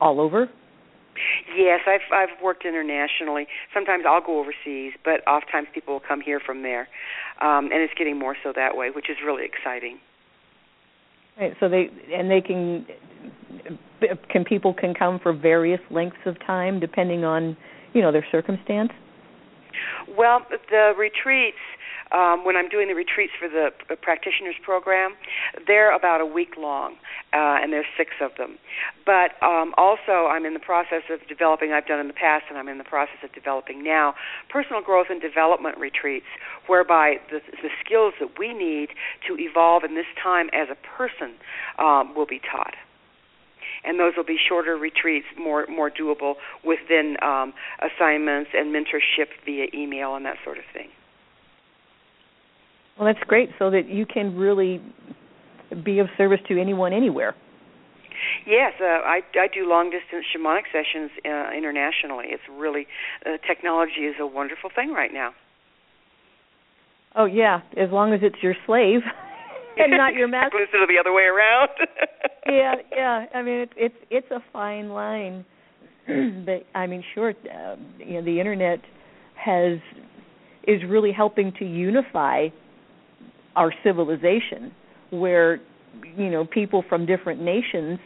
[0.00, 0.48] all over?
[1.56, 3.46] Yes, I've I've worked internationally.
[3.72, 6.88] Sometimes I'll go overseas, but oftentimes people will come here from there,
[7.40, 9.98] um, and it's getting more so that way, which is really exciting.
[11.38, 11.54] Right.
[11.60, 12.86] So they and they can
[14.30, 17.56] can people can come for various lengths of time depending on
[17.92, 18.90] you know their circumstance.
[20.16, 21.60] Well, the retreats
[22.12, 25.14] um, when I'm doing the retreats for the practitioners program,
[25.66, 26.94] they're about a week long,
[27.32, 28.58] uh, and there's six of them.
[29.04, 31.72] But um, also, I'm in the process of developing.
[31.72, 34.14] I've done in the past, and I'm in the process of developing now
[34.48, 36.26] personal growth and development retreats,
[36.66, 38.90] whereby the, the skills that we need
[39.26, 41.34] to evolve in this time as a person
[41.78, 42.74] um, will be taught
[43.84, 46.34] and those will be shorter retreats, more more doable
[46.64, 50.88] within um, assignments and mentorship via email and that sort of thing.
[52.98, 54.80] Well, that's great, so that you can really
[55.84, 57.34] be of service to anyone anywhere.
[58.46, 62.26] Yes, uh, I I do long distance shamanic sessions uh, internationally.
[62.30, 62.86] It's really
[63.26, 65.32] uh, technology is a wonderful thing right now.
[67.14, 69.00] Oh yeah, as long as it's your slave.
[69.76, 70.60] and not your master.
[70.60, 71.68] Instead of the other way around.
[72.46, 73.26] yeah, yeah.
[73.34, 75.44] I mean, it's it's it's a fine line,
[76.06, 78.80] but I mean, sure, uh, you know, the internet
[79.34, 79.78] has
[80.66, 82.48] is really helping to unify
[83.56, 84.72] our civilization,
[85.10, 85.60] where
[86.16, 87.98] you know people from different nations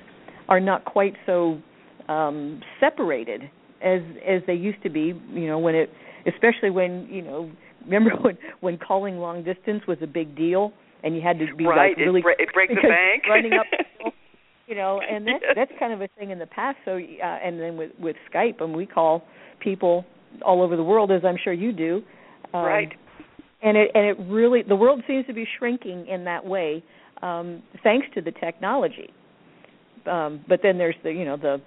[0.49, 1.61] are not quite so
[2.09, 3.43] um separated
[3.83, 5.13] as as they used to be.
[5.33, 5.91] You know, when it
[6.27, 7.51] especially when you know
[7.85, 10.73] remember when when calling long distance was a big deal
[11.03, 11.91] and you had to be right.
[11.91, 13.67] like really it, it breaks the bank running up
[14.67, 15.53] you know and that yes.
[15.57, 18.61] that's kind of a thing in the past so uh, and then with with Skype
[18.61, 19.23] and we call
[19.61, 20.05] people
[20.43, 22.03] all over the world as I'm sure you do
[22.53, 22.93] um, right
[23.63, 26.83] and it and it really the world seems to be shrinking in that way
[27.23, 29.13] um thanks to the technology
[30.11, 31.61] um but then there's the you know the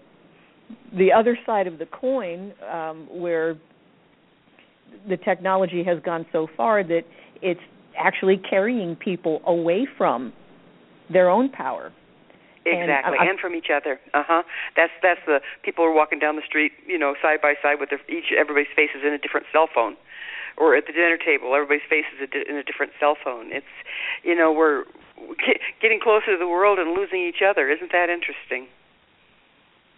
[0.97, 3.55] the other side of the coin um where
[5.07, 7.01] the technology has gone so far that
[7.41, 7.59] it's
[7.97, 10.33] actually carrying people away from
[11.11, 11.91] their own power.
[12.65, 13.99] Exactly, and, and from each other.
[14.13, 14.43] Uh huh.
[14.77, 17.89] That's that's the people are walking down the street, you know, side by side with
[17.89, 19.97] their each everybody's faces in a different cell phone,
[20.57, 23.51] or at the dinner table, everybody's face faces in a different cell phone.
[23.51, 23.73] It's,
[24.23, 24.83] you know, we're
[25.81, 27.69] getting closer to the world and losing each other.
[27.69, 28.67] Isn't that interesting?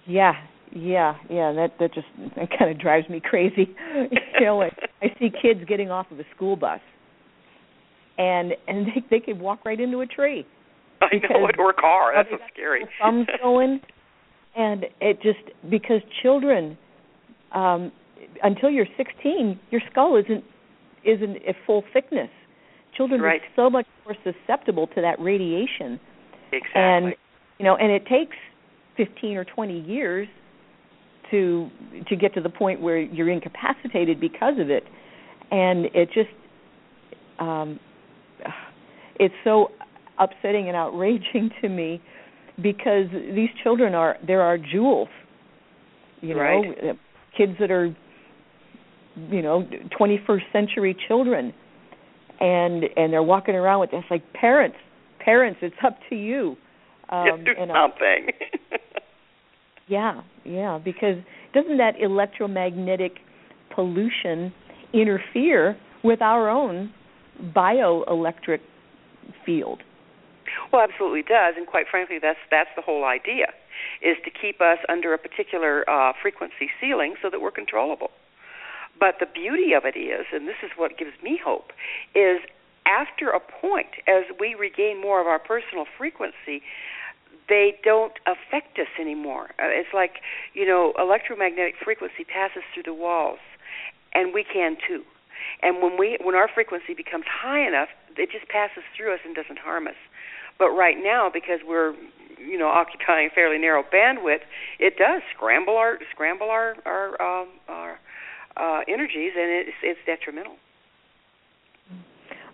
[0.08, 0.34] Yeah,
[0.72, 1.52] yeah, yeah.
[1.52, 3.76] That that just that kind of drives me crazy.
[4.40, 4.70] you know, I,
[5.02, 6.82] I see kids getting off of a school bus
[8.18, 10.46] and and they they could walk right into a tree.
[11.02, 12.14] I know it or a car.
[12.16, 12.86] That's so scary.
[13.02, 13.82] Thumbs going,
[14.56, 15.40] and it just
[15.70, 16.78] because children,
[17.52, 17.92] um,
[18.44, 20.44] until you're 16, your skull isn't
[21.04, 22.30] isn't at full thickness.
[22.96, 23.42] Children right.
[23.42, 26.00] are so much more susceptible to that radiation.
[26.52, 26.82] Exactly.
[26.82, 27.16] And
[27.60, 28.36] you know, and it takes
[28.98, 30.28] 15 or 20 years
[31.32, 31.70] to
[32.08, 34.84] to get to the point where you're incapacitated because of it.
[35.52, 36.30] And it just
[37.40, 37.80] um
[39.20, 39.72] it's so
[40.20, 42.02] upsetting and outraging to me
[42.62, 45.10] because these children are there are jewels
[46.22, 46.98] you know right.
[47.38, 47.96] kids that are
[49.30, 49.68] you know
[50.00, 51.54] 21st century children
[52.40, 54.78] and and they're walking around with this like parents
[55.20, 56.56] parents it's up to you
[57.10, 58.30] um do and, something
[59.88, 61.18] yeah yeah because
[61.54, 63.14] doesn't that electromagnetic
[63.74, 64.52] pollution
[64.94, 66.92] interfere with our own
[67.54, 68.60] bioelectric
[69.46, 69.82] field.
[70.72, 73.48] Well, absolutely does, and quite frankly, that's that's the whole idea,
[74.02, 78.12] is to keep us under a particular uh, frequency ceiling so that we're controllable.
[79.00, 81.72] But the beauty of it is, and this is what gives me hope,
[82.16, 82.40] is
[82.86, 86.62] after a point, as we regain more of our personal frequency,
[87.50, 89.50] they don't affect us anymore.
[89.60, 90.22] Uh, it's like
[90.54, 93.40] you know, electromagnetic frequency passes through the walls,
[94.14, 95.04] and we can too.
[95.62, 99.36] And when we when our frequency becomes high enough, it just passes through us and
[99.36, 100.00] doesn't harm us.
[100.58, 101.94] But right now, because we're
[102.40, 104.46] you know occupying fairly narrow bandwidth,
[104.80, 108.00] it does scramble our scramble our our um, our
[108.58, 110.56] uh, energies, and it's it's detrimental.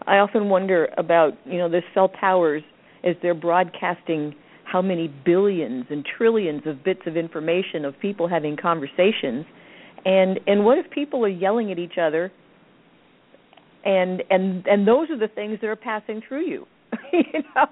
[0.08, 2.64] I often wonder about you know the cell towers
[3.04, 8.56] as they're broadcasting how many billions and trillions of bits of information of people having
[8.56, 9.46] conversations
[10.06, 12.32] and and what if people are yelling at each other
[13.84, 16.66] and and and those are the things that are passing through you
[17.14, 17.68] you know?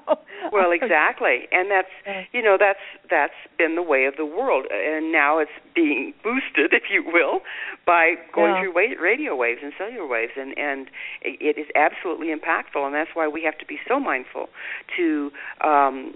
[0.52, 1.48] Well exactly.
[1.52, 1.90] And that's
[2.32, 2.80] you know that's
[3.10, 4.66] that's been the way of the world.
[4.72, 7.42] And now it's being boosted if you will
[7.86, 8.72] by going yeah.
[8.72, 10.34] through radio waves and cellular waves.
[10.38, 10.90] And and
[11.22, 12.86] it is absolutely impactful.
[12.86, 14.50] And that's why we have to be so mindful
[14.98, 15.32] to
[15.62, 16.16] um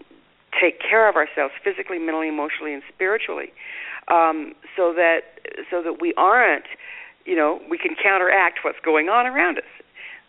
[0.61, 3.51] take care of ourselves physically mentally emotionally and spiritually
[4.07, 5.21] um so that
[5.71, 6.65] so that we aren't
[7.25, 9.71] you know we can counteract what's going on around us.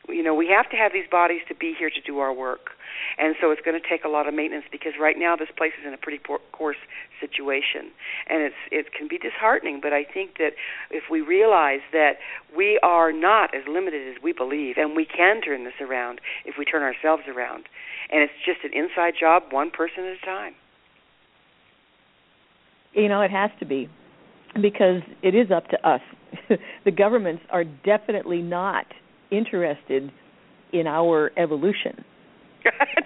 [0.09, 2.71] You know we have to have these bodies to be here to do our work
[3.19, 5.73] and so it's going to take a lot of maintenance because right now this place
[5.81, 6.81] is in a pretty poor, coarse
[7.21, 7.91] situation,
[8.29, 9.81] and it's it can be disheartening.
[9.83, 10.53] But I think that
[10.91, 12.19] if we realize that
[12.57, 16.55] we are not as limited as we believe, and we can turn this around if
[16.59, 17.65] we turn ourselves around,
[18.11, 20.55] and it's just an inside job, one person at a time.
[22.93, 23.89] You know, it has to be
[24.61, 26.01] because it is up to us.
[26.85, 28.87] the governments are definitely not
[29.31, 30.13] interested
[30.73, 32.05] in our evolution.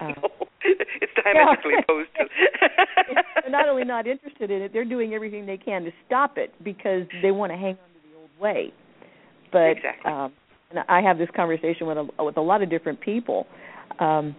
[0.01, 0.13] Uh,
[0.63, 1.81] it's diametrically yeah.
[1.83, 2.25] opposed to.
[3.41, 6.53] they're not only not interested in it, they're doing everything they can to stop it
[6.63, 8.73] because they want to hang on to the old way.
[9.51, 10.11] But exactly.
[10.11, 10.33] um,
[10.69, 13.47] and I have this conversation with a, with a lot of different people.
[13.99, 14.35] Um,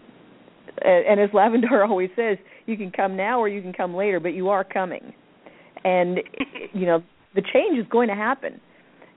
[0.82, 4.34] and as Lavandar always says, you can come now or you can come later, but
[4.34, 5.12] you are coming.
[5.84, 6.20] And
[6.72, 7.02] you know,
[7.34, 8.60] the change is going to happen.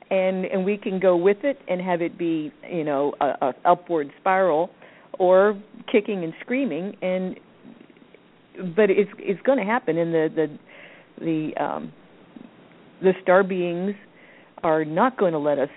[0.09, 3.53] And and we can go with it and have it be, you know, a, a
[3.65, 4.69] upward spiral
[5.19, 5.59] or
[5.91, 7.39] kicking and screaming and
[8.75, 11.91] but it's it's going to happen and the the the um
[13.01, 13.95] the star beings
[14.63, 15.69] are not going to let us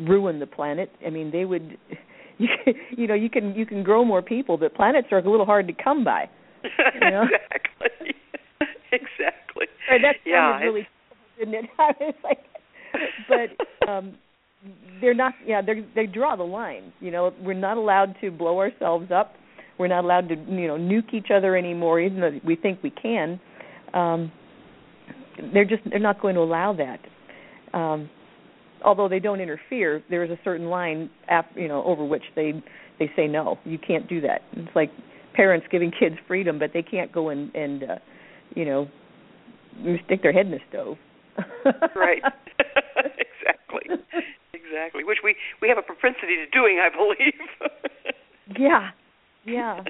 [0.00, 0.90] ruin the planet.
[1.06, 1.78] I mean, they would
[2.38, 2.48] you,
[2.90, 5.66] you know, you can you can grow more people, but planets are a little hard
[5.68, 6.28] to come by.
[6.62, 7.22] You know?
[7.52, 8.14] exactly.
[8.92, 9.66] exactly.
[9.90, 10.86] Right, that yeah, really
[11.38, 11.64] didn't it?
[12.00, 12.38] it's like
[13.28, 14.16] but um
[15.00, 17.32] they're not yeah they they draw the line you know.
[17.42, 19.34] We're not allowed to blow ourselves up.
[19.78, 22.90] We're not allowed to you know nuke each other anymore even though we think we
[22.90, 23.40] can.
[23.92, 24.32] Um
[25.52, 27.00] they're just they're not going to allow that.
[27.78, 28.08] Um
[28.84, 32.52] although they don't interfere there is a certain line after, you know over which they
[32.98, 33.58] they say no.
[33.64, 34.42] You can't do that.
[34.52, 34.90] It's like
[35.34, 37.96] parents giving kids freedom but they can't go and and uh
[38.54, 38.88] you know
[40.06, 40.96] stick their head in the stove.
[41.94, 42.22] Right.
[42.96, 43.96] Exactly
[44.74, 45.04] exactly.
[45.04, 48.14] Which we we have a propensity to doing, I believe.
[48.58, 48.90] yeah,
[49.44, 49.80] yeah,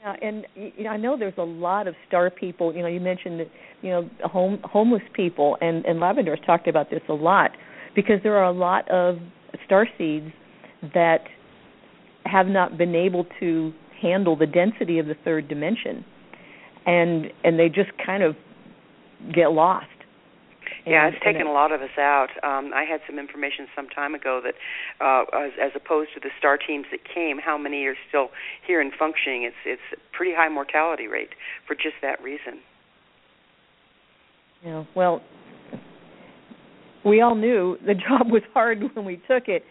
[0.00, 0.16] yeah.
[0.22, 2.74] And you know, I know there's a lot of star people.
[2.74, 3.40] You know, you mentioned
[3.82, 7.50] you know home homeless people, and and Lavandar's talked about this a lot
[7.94, 9.16] because there are a lot of
[9.66, 10.32] star seeds
[10.94, 11.24] that
[12.24, 16.04] have not been able to handle the density of the third dimension,
[16.86, 18.36] and and they just kind of
[19.34, 19.86] get lost
[20.86, 22.28] yeah, it's taken a lot of us out.
[22.42, 24.54] Um, I had some information some time ago that,
[25.04, 28.30] uh, as, as opposed to the star teams that came, how many are still
[28.66, 29.44] here and functioning?
[29.44, 31.30] It's it's a pretty high mortality rate
[31.66, 32.60] for just that reason.
[34.64, 34.84] Yeah.
[34.96, 35.22] Well,
[37.04, 39.64] we all knew the job was hard when we took it,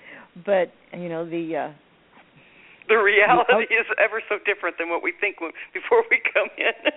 [0.46, 1.70] but you know the.
[1.70, 1.74] Uh,
[2.88, 6.50] the reality the, is ever so different than what we think when, before we come
[6.58, 6.92] in.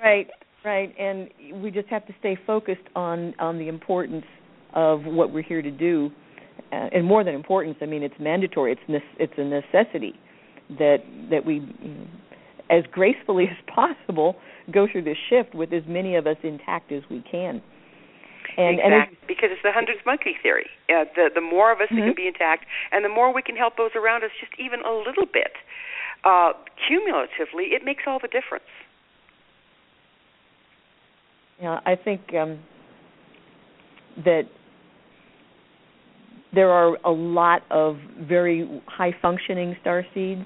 [0.00, 0.28] right
[0.64, 1.28] Right, and
[1.60, 4.24] we just have to stay focused on on the importance
[4.74, 6.10] of what we're here to do,
[6.72, 8.72] uh, and more than importance, I mean it's mandatory.
[8.72, 10.14] It's ne- it's a necessity
[10.78, 10.98] that
[11.30, 11.60] that we,
[12.70, 14.36] as gracefully as possible,
[14.72, 17.60] go through this shift with as many of us intact as we can.
[18.56, 20.68] And, exactly, and because it's the hundredth monkey theory.
[20.88, 22.00] Uh, the the more of us mm-hmm.
[22.00, 24.80] that can be intact, and the more we can help those around us, just even
[24.80, 25.58] a little bit,
[26.24, 26.52] uh,
[26.86, 28.68] cumulatively, it makes all the difference.
[31.62, 32.58] Know, I think um,
[34.24, 34.42] that
[36.52, 40.42] there are a lot of very high functioning star seeds,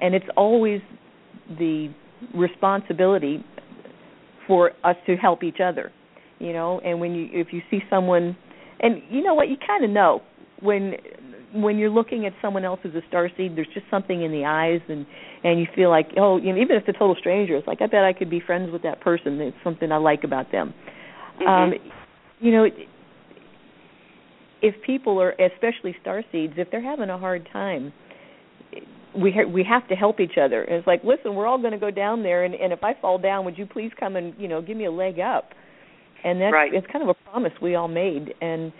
[0.00, 0.80] and it's always
[1.58, 1.92] the
[2.34, 3.44] responsibility
[4.46, 5.90] for us to help each other.
[6.38, 8.36] You know, and when you if you see someone,
[8.80, 10.22] and you know what, you kind of know
[10.62, 10.94] when
[11.54, 14.44] when you're looking at someone else as a star seed, there's just something in the
[14.44, 15.06] eyes, and
[15.44, 17.82] and you feel like, oh, you know, even if it's a total stranger, it's like
[17.82, 19.40] I bet I could be friends with that person.
[19.40, 20.72] It's something I like about them.
[21.40, 21.48] Mm-hmm.
[21.48, 21.72] Um,
[22.40, 22.66] you know,
[24.62, 27.92] if people are, especially star seeds, if they're having a hard time,
[29.16, 30.62] we ha- we have to help each other.
[30.62, 32.94] And it's like, listen, we're all going to go down there, and and if I
[33.00, 35.50] fall down, would you please come and you know give me a leg up?
[36.24, 36.72] And that's right.
[36.72, 38.72] it's kind of a promise we all made, and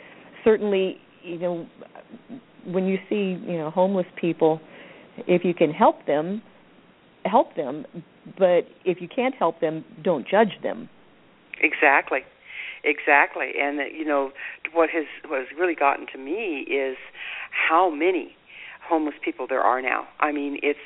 [0.45, 1.67] certainly, you know,
[2.65, 4.61] when you see you know homeless people,
[5.27, 6.43] if you can help them,
[7.25, 7.87] help them.
[8.39, 10.89] But if you can't help them, don't judge them.
[11.61, 12.21] Exactly,
[12.85, 13.53] exactly.
[13.61, 14.33] And uh, you know
[14.73, 16.97] what has what has really gotten to me is
[17.51, 18.35] how many
[18.89, 20.09] homeless people there are now.
[20.21, 20.79] I mean, it's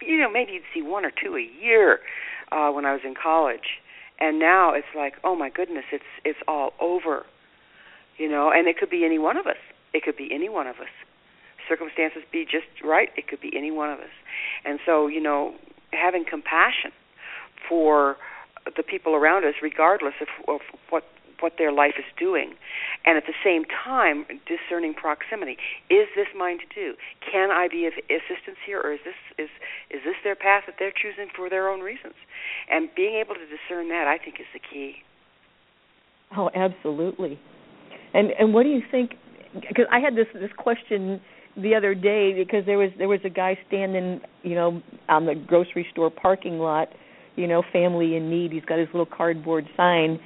[0.00, 2.00] you know maybe you'd see one or two a year
[2.52, 3.80] uh, when I was in college,
[4.20, 7.24] and now it's like oh my goodness, it's it's all over.
[8.18, 9.56] You know, and it could be any one of us.
[9.94, 10.92] It could be any one of us.
[11.68, 13.10] Circumstances be just right.
[13.16, 14.14] It could be any one of us.
[14.64, 15.54] And so, you know,
[15.92, 16.92] having compassion
[17.68, 18.16] for
[18.76, 21.04] the people around us, regardless of, of what
[21.40, 22.54] what their life is doing,
[23.06, 25.56] and at the same time discerning proximity.
[25.88, 26.94] Is this mine to do?
[27.20, 29.48] Can I be of assistance here, or is this is
[29.90, 32.14] is this their path that they're choosing for their own reasons?
[32.70, 34.96] And being able to discern that, I think, is the key.
[36.36, 37.38] Oh, absolutely.
[38.14, 39.12] And and what do you think?
[39.54, 41.20] Because I had this this question
[41.56, 45.34] the other day because there was there was a guy standing, you know, on the
[45.34, 46.88] grocery store parking lot,
[47.36, 48.52] you know, family in need.
[48.52, 50.18] He's got his little cardboard sign,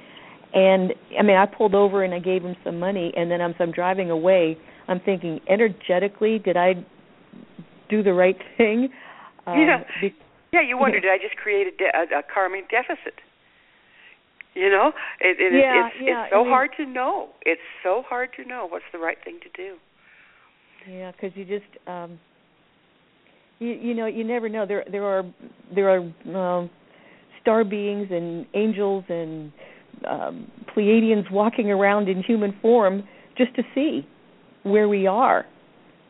[0.53, 3.55] and I mean, I pulled over and I gave him some money, and then as
[3.59, 4.57] I'm driving away,
[4.87, 6.73] I'm thinking energetically, did I
[7.89, 8.89] do the right thing?
[9.47, 9.83] Um, yeah.
[10.01, 10.15] Be-
[10.51, 13.19] yeah, you wonder, did I just create a, de- a, a karmic deficit?
[14.55, 16.23] You know, it, it, yeah, it's yeah.
[16.23, 17.29] it's so I mean, hard to know.
[17.41, 19.77] It's so hard to know what's the right thing to do.
[20.87, 22.19] Yeah, because you just um
[23.59, 24.65] you you know you never know.
[24.65, 25.23] There there are
[25.73, 26.69] there are um,
[27.41, 29.51] star beings and angels and
[30.07, 33.03] um, Pleiadians walking around in human form
[33.37, 34.07] just to see
[34.63, 35.45] where we are.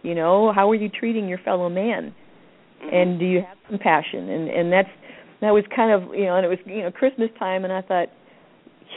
[0.02, 2.14] You know, how are you treating your fellow man?
[2.84, 2.95] Mm-hmm.
[2.95, 4.30] And do you have compassion?
[4.30, 4.90] And and that's
[5.41, 7.82] that was kind of you know, and it was you know Christmas time, and I
[7.82, 8.07] thought,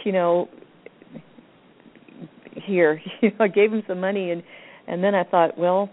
[0.05, 0.49] you know,
[2.55, 4.43] here, you know, I gave him some money, and
[4.87, 5.91] and then I thought, well,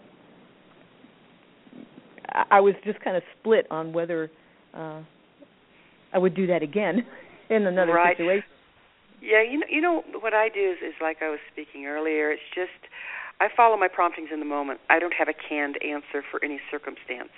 [2.49, 4.31] I was just kind of split on whether
[4.73, 5.01] uh
[6.13, 7.05] I would do that again
[7.49, 8.15] in another right.
[8.15, 8.45] situation.
[9.21, 12.31] Yeah, you know, you know what I do is, is like I was speaking earlier.
[12.31, 12.91] It's just
[13.39, 14.79] I follow my promptings in the moment.
[14.89, 17.31] I don't have a canned answer for any circumstance.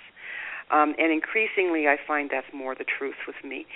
[0.70, 3.66] Um, and increasingly, I find that's more the truth with me.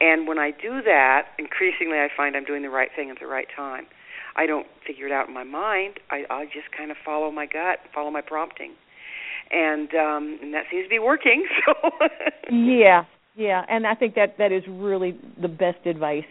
[0.00, 3.26] And when I do that, increasingly, I find I'm doing the right thing at the
[3.26, 3.84] right time.
[4.36, 6.00] I don't figure it out in my mind.
[6.10, 8.72] I, I just kind of follow my gut, follow my prompting,
[9.50, 11.46] and um, and that seems to be working.
[11.66, 13.04] So yeah,
[13.36, 16.24] yeah, and I think that that is really the best advice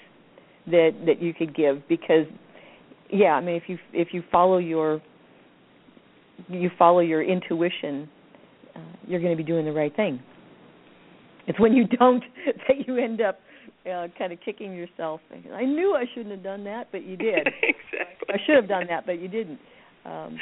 [0.68, 2.26] that that you could give because
[3.12, 5.02] yeah, I mean if you if you follow your
[6.48, 8.10] you follow your intuition,
[8.76, 10.20] uh, you're going to be doing the right thing.
[11.48, 12.24] It's when you don't
[12.68, 13.40] that you end up
[13.86, 15.22] uh, kind of kicking yourself.
[15.54, 17.48] I knew I shouldn't have done that, but you did.
[17.62, 18.28] exactly.
[18.30, 19.60] I should have done that, but you didn't.
[20.06, 20.40] Um,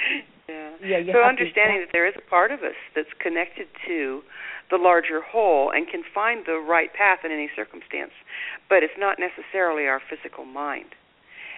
[0.48, 0.72] yeah.
[0.84, 4.22] yeah so understanding to, that there is a part of us that's connected to
[4.70, 8.12] the larger whole and can find the right path in any circumstance,
[8.70, 10.94] but it's not necessarily our physical mind.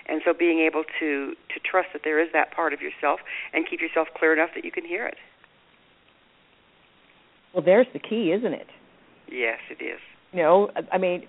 [0.07, 3.19] And so being able to to trust that there is that part of yourself
[3.53, 5.17] and keep yourself clear enough that you can hear it.
[7.53, 8.67] Well, there's the key, isn't it?
[9.31, 9.99] Yes, it is.
[10.31, 11.23] You know, I mean,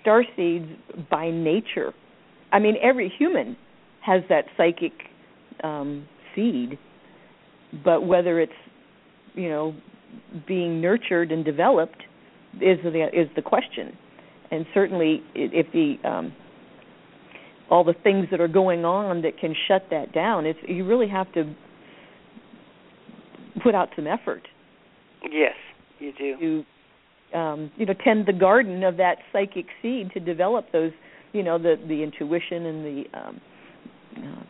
[0.00, 0.66] star seeds
[1.10, 1.92] by nature.
[2.52, 3.56] I mean, every human
[4.00, 4.92] has that psychic
[5.62, 6.78] um, seed,
[7.84, 8.52] but whether it's
[9.34, 9.74] you know
[10.46, 12.02] being nurtured and developed
[12.54, 13.96] is the is the question.
[14.50, 16.32] And certainly, if the um,
[17.70, 21.08] all the things that are going on that can shut that down, it's you really
[21.08, 21.54] have to
[23.62, 24.46] put out some effort.
[25.30, 25.54] Yes,
[25.98, 26.64] you do.
[27.32, 30.92] To um, you know tend the garden of that psychic seed to develop those
[31.32, 33.40] you know the the intuition and the um,
[34.16, 34.42] uh,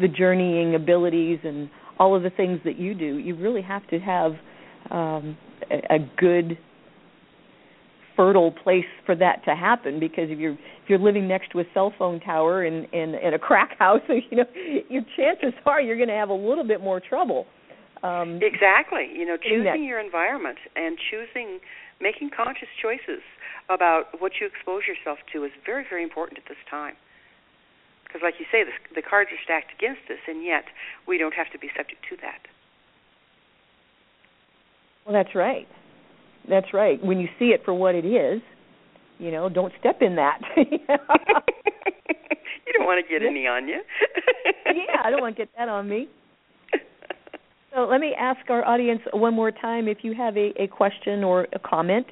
[0.00, 3.18] the journeying abilities and all of the things that you do.
[3.18, 4.32] You really have to have
[4.90, 5.36] um,
[5.70, 6.58] a, a good
[8.16, 11.64] fertile place for that to happen because if you're if you're living next to a
[11.74, 14.44] cell phone tower in in, in a crack house you know
[14.88, 17.46] your chances are you're going to have a little bit more trouble
[18.06, 21.58] um exactly you know choosing your environment and choosing
[22.00, 23.22] making conscious choices
[23.68, 26.94] about what you expose yourself to is very very important at this time
[28.04, 30.64] because like you say the, the cards are stacked against us and yet
[31.08, 32.46] we don't have to be subject to that
[35.04, 35.66] well that's right
[36.48, 37.02] that's right.
[37.04, 38.40] When you see it for what it is,
[39.18, 40.40] you know, don't step in that.
[40.56, 40.66] you
[42.74, 43.82] don't want to get any on you.
[44.66, 46.08] yeah, I don't want to get that on me.
[47.74, 51.24] So let me ask our audience one more time if you have a, a question
[51.24, 52.06] or a comment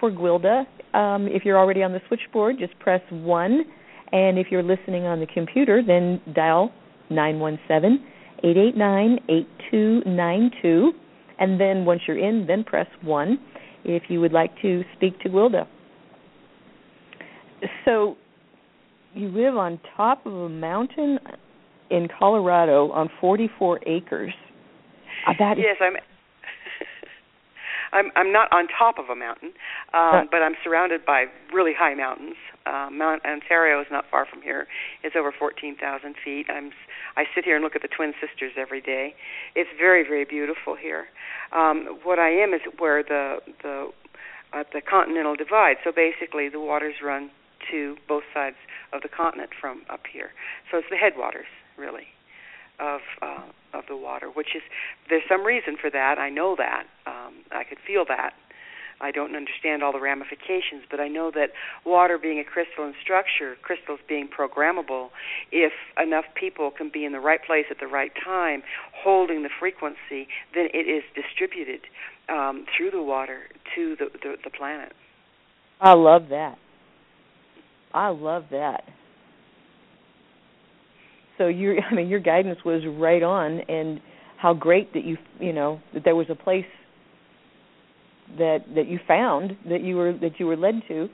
[0.00, 0.64] for Gwilda.
[0.94, 3.64] Um, if you're already on the switchboard, just press 1.
[4.12, 6.72] And if you're listening on the computer, then dial
[7.10, 8.04] 917
[8.42, 10.92] 889 8292.
[11.38, 13.38] And then once you're in, then press 1
[13.84, 15.66] if you would like to speak to Gwilda.
[17.84, 18.16] So,
[19.14, 21.18] you live on top of a mountain
[21.90, 24.32] in Colorado on 44 acres.
[25.26, 25.96] Uh, that is yes, I'm.
[27.92, 29.52] I'm I'm not on top of a mountain,
[29.94, 32.36] um, but I'm surrounded by really high mountains.
[32.66, 34.66] Uh, Mount Ontario is not far from here.
[35.04, 36.46] It's over 14,000 feet.
[36.50, 36.72] I'm
[37.16, 39.14] I sit here and look at the Twin Sisters every day.
[39.54, 41.06] It's very very beautiful here.
[41.56, 43.90] Um, what I am is where the the
[44.52, 45.76] uh, the continental divide.
[45.84, 47.30] So basically, the waters run
[47.70, 48.56] to both sides
[48.92, 50.30] of the continent from up here.
[50.70, 51.46] So it's the headwaters,
[51.76, 52.06] really,
[52.80, 53.42] of uh,
[53.74, 54.28] of the water.
[54.28, 54.62] Which is
[55.08, 56.18] there's some reason for that.
[56.18, 56.84] I know that.
[57.06, 58.34] Um, I could feel that
[59.00, 61.50] I don't understand all the ramifications, but I know that
[61.84, 65.10] water being a crystalline structure, crystals being programmable,
[65.52, 65.72] if
[66.02, 68.62] enough people can be in the right place at the right time,
[68.94, 71.80] holding the frequency, then it is distributed
[72.28, 73.42] um, through the water
[73.74, 74.92] to the, the, the planet.
[75.80, 76.56] I love that.
[77.92, 78.84] I love that.
[81.38, 84.00] So your, I mean, your guidance was right on, and
[84.38, 86.66] how great that you, you know, that there was a place
[88.38, 91.08] that that you found that you were that you were led to.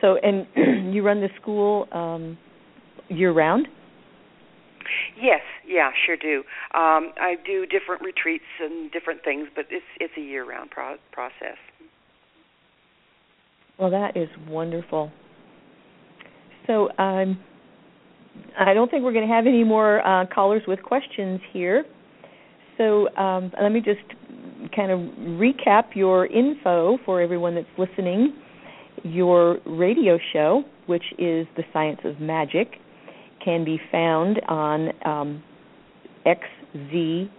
[0.00, 0.46] So, and
[0.94, 2.36] you run the school um,
[3.08, 3.68] year round.
[5.20, 6.38] Yes, yeah, sure do.
[6.74, 10.96] Um, I do different retreats and different things, but it's it's a year round pro-
[11.12, 11.56] process.
[13.78, 15.10] Well, that is wonderful.
[16.66, 17.38] So, um,
[18.58, 21.84] I don't think we're going to have any more uh, callers with questions here.
[22.78, 24.00] So, um, let me just
[24.74, 24.98] kind of
[25.38, 28.34] recap your info for everyone that's listening.
[29.02, 32.68] Your radio show, which is The Science of Magic,
[33.44, 35.42] can be found on um,
[36.26, 37.30] xzbn.net,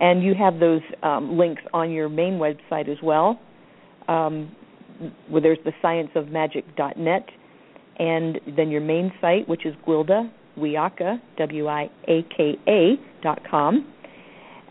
[0.00, 3.40] and you have those um, links on your main website as well.
[4.08, 4.54] Um,
[5.28, 7.24] where there's the scienceofmagic.net,
[7.98, 13.86] and then your main site, which is Gwilda Wiyaka, W-I-A-K-A dot com.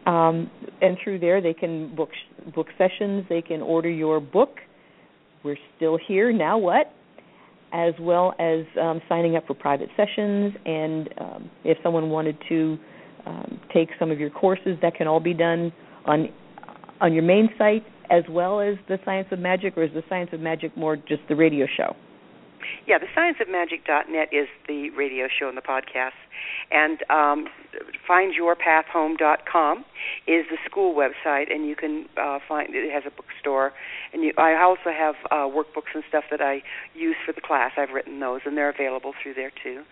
[0.05, 0.49] Um,
[0.81, 2.09] and through there, they can book
[2.55, 3.25] book sessions.
[3.29, 4.57] They can order your book.
[5.43, 6.31] We're still here.
[6.31, 6.93] Now what?
[7.73, 12.77] As well as um, signing up for private sessions, and um, if someone wanted to
[13.25, 15.71] um, take some of your courses, that can all be done
[16.05, 16.27] on
[16.99, 20.31] on your main site as well as the Science of Magic, or is the Science
[20.33, 21.95] of Magic more just the radio show?
[22.87, 26.17] Yeah, the scienceofmagic.net is the radio show and the podcast.
[26.71, 27.47] And um,
[28.09, 29.85] findyourpathhome.com
[30.27, 33.73] is the school website, and you can uh, find it has a bookstore.
[34.13, 36.61] And you, I also have uh, workbooks and stuff that I
[36.95, 37.71] use for the class.
[37.77, 39.83] I've written those, and they're available through there too.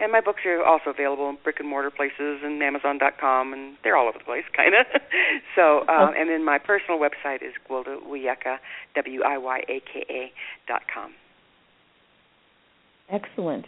[0.00, 3.96] And my books are also available in brick and mortar places and Amazon.com, and they're
[3.96, 4.86] all over the place, kind of.
[5.54, 8.58] so, um, and then my personal website is Gwilda Wiyaka,
[8.96, 10.32] W I Y A K A
[10.66, 11.12] dot com.
[13.10, 13.64] Excellent.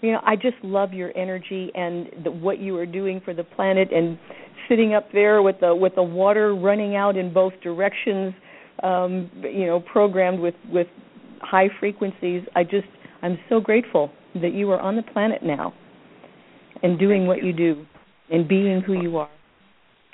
[0.00, 3.44] You know, I just love your energy and the, what you are doing for the
[3.44, 4.18] planet, and
[4.68, 8.34] sitting up there with the with the water running out in both directions.
[8.82, 10.86] Um, you know, programmed with with
[11.40, 12.42] high frequencies.
[12.54, 12.86] I just
[13.22, 14.10] I'm so grateful
[14.40, 15.74] that you are on the planet now,
[16.82, 17.46] and doing Thank what you.
[17.46, 17.86] you do,
[18.30, 19.30] and being who you are.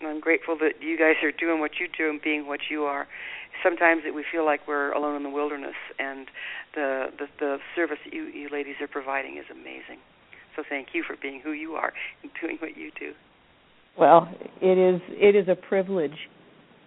[0.02, 3.06] I'm grateful that you guys are doing what you do and being what you are.
[3.64, 6.28] Sometimes it, we feel like we're alone in the wilderness, and
[6.74, 9.98] the, the the service that you, you ladies are providing is amazing.
[10.54, 11.92] So thank you for being who you are
[12.22, 13.12] and doing what you do.
[13.98, 14.28] Well,
[14.60, 16.16] it is it is a privilege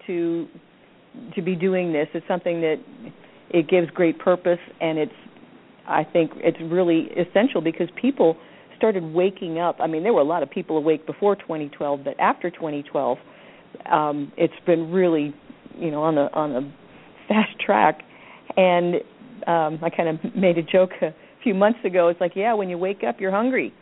[0.05, 0.47] to
[1.35, 2.07] to be doing this.
[2.13, 2.77] It's something that
[3.49, 5.11] it gives great purpose, and it's
[5.87, 8.37] I think it's really essential because people
[8.77, 9.77] started waking up.
[9.79, 13.17] I mean, there were a lot of people awake before 2012, but after 2012,
[13.91, 15.33] um, it's been really,
[15.79, 16.71] you know, on the on the
[17.27, 18.01] fast track.
[18.55, 18.95] And
[19.45, 21.13] um, I kind of made a joke a
[21.43, 22.07] few months ago.
[22.07, 23.73] It's like, yeah, when you wake up, you're hungry,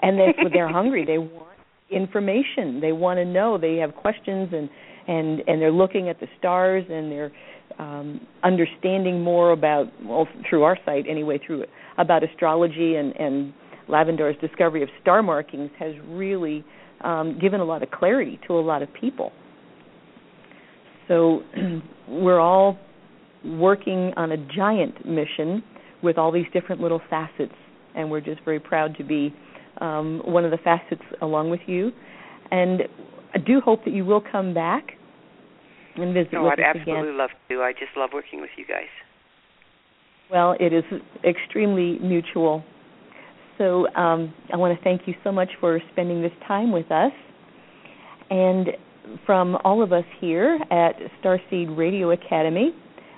[0.00, 1.04] and they they're hungry.
[1.04, 1.58] They want
[1.90, 2.80] information.
[2.80, 3.58] They want to know.
[3.58, 4.68] They have questions, and
[5.06, 7.32] and and they're looking at the stars, and they're
[7.78, 11.64] um, understanding more about well through our site anyway through
[11.96, 13.52] about astrology and and
[13.88, 16.64] Lavandar's discovery of star markings has really
[17.00, 19.32] um, given a lot of clarity to a lot of people.
[21.08, 21.42] So
[22.08, 22.78] we're all
[23.44, 25.62] working on a giant mission
[26.02, 27.54] with all these different little facets,
[27.94, 29.34] and we're just very proud to be
[29.80, 31.90] um, one of the facets along with you.
[32.50, 32.82] And
[33.34, 34.92] I do hope that you will come back
[35.96, 37.18] and visit No, with I'd us absolutely again.
[37.18, 37.62] love to.
[37.62, 38.86] I just love working with you guys.
[40.30, 40.84] Well, it is
[41.24, 42.62] extremely mutual.
[43.56, 47.12] So um, I want to thank you so much for spending this time with us.
[48.30, 48.68] And
[49.26, 52.70] from all of us here at Starseed Radio Academy,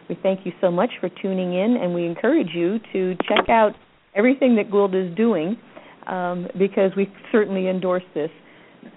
[0.09, 3.73] we thank you so much for tuning in, and we encourage you to check out
[4.15, 5.57] everything that Gwilda is doing
[6.07, 8.31] um, because we certainly endorse this.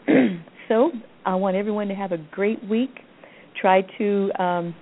[0.68, 0.92] so
[1.26, 3.00] I want everyone to have a great week.
[3.60, 4.76] Try to, um,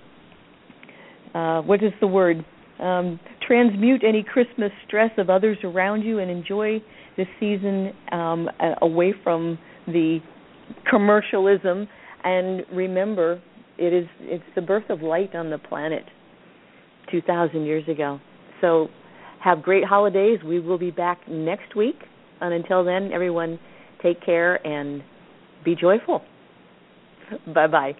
[1.34, 2.44] uh, what is the word?
[2.80, 6.82] Um, transmute any Christmas stress of others around you and enjoy
[7.16, 8.48] this season um,
[8.80, 10.18] away from the
[10.90, 11.88] commercialism.
[12.24, 13.42] And remember,
[13.78, 16.04] it is it's the birth of light on the planet.
[17.10, 18.20] 2,000 years ago.
[18.60, 18.88] So
[19.42, 20.38] have great holidays.
[20.44, 21.96] We will be back next week.
[22.40, 23.58] And until then, everyone
[24.02, 25.02] take care and
[25.64, 26.22] be joyful.
[27.54, 27.92] bye bye.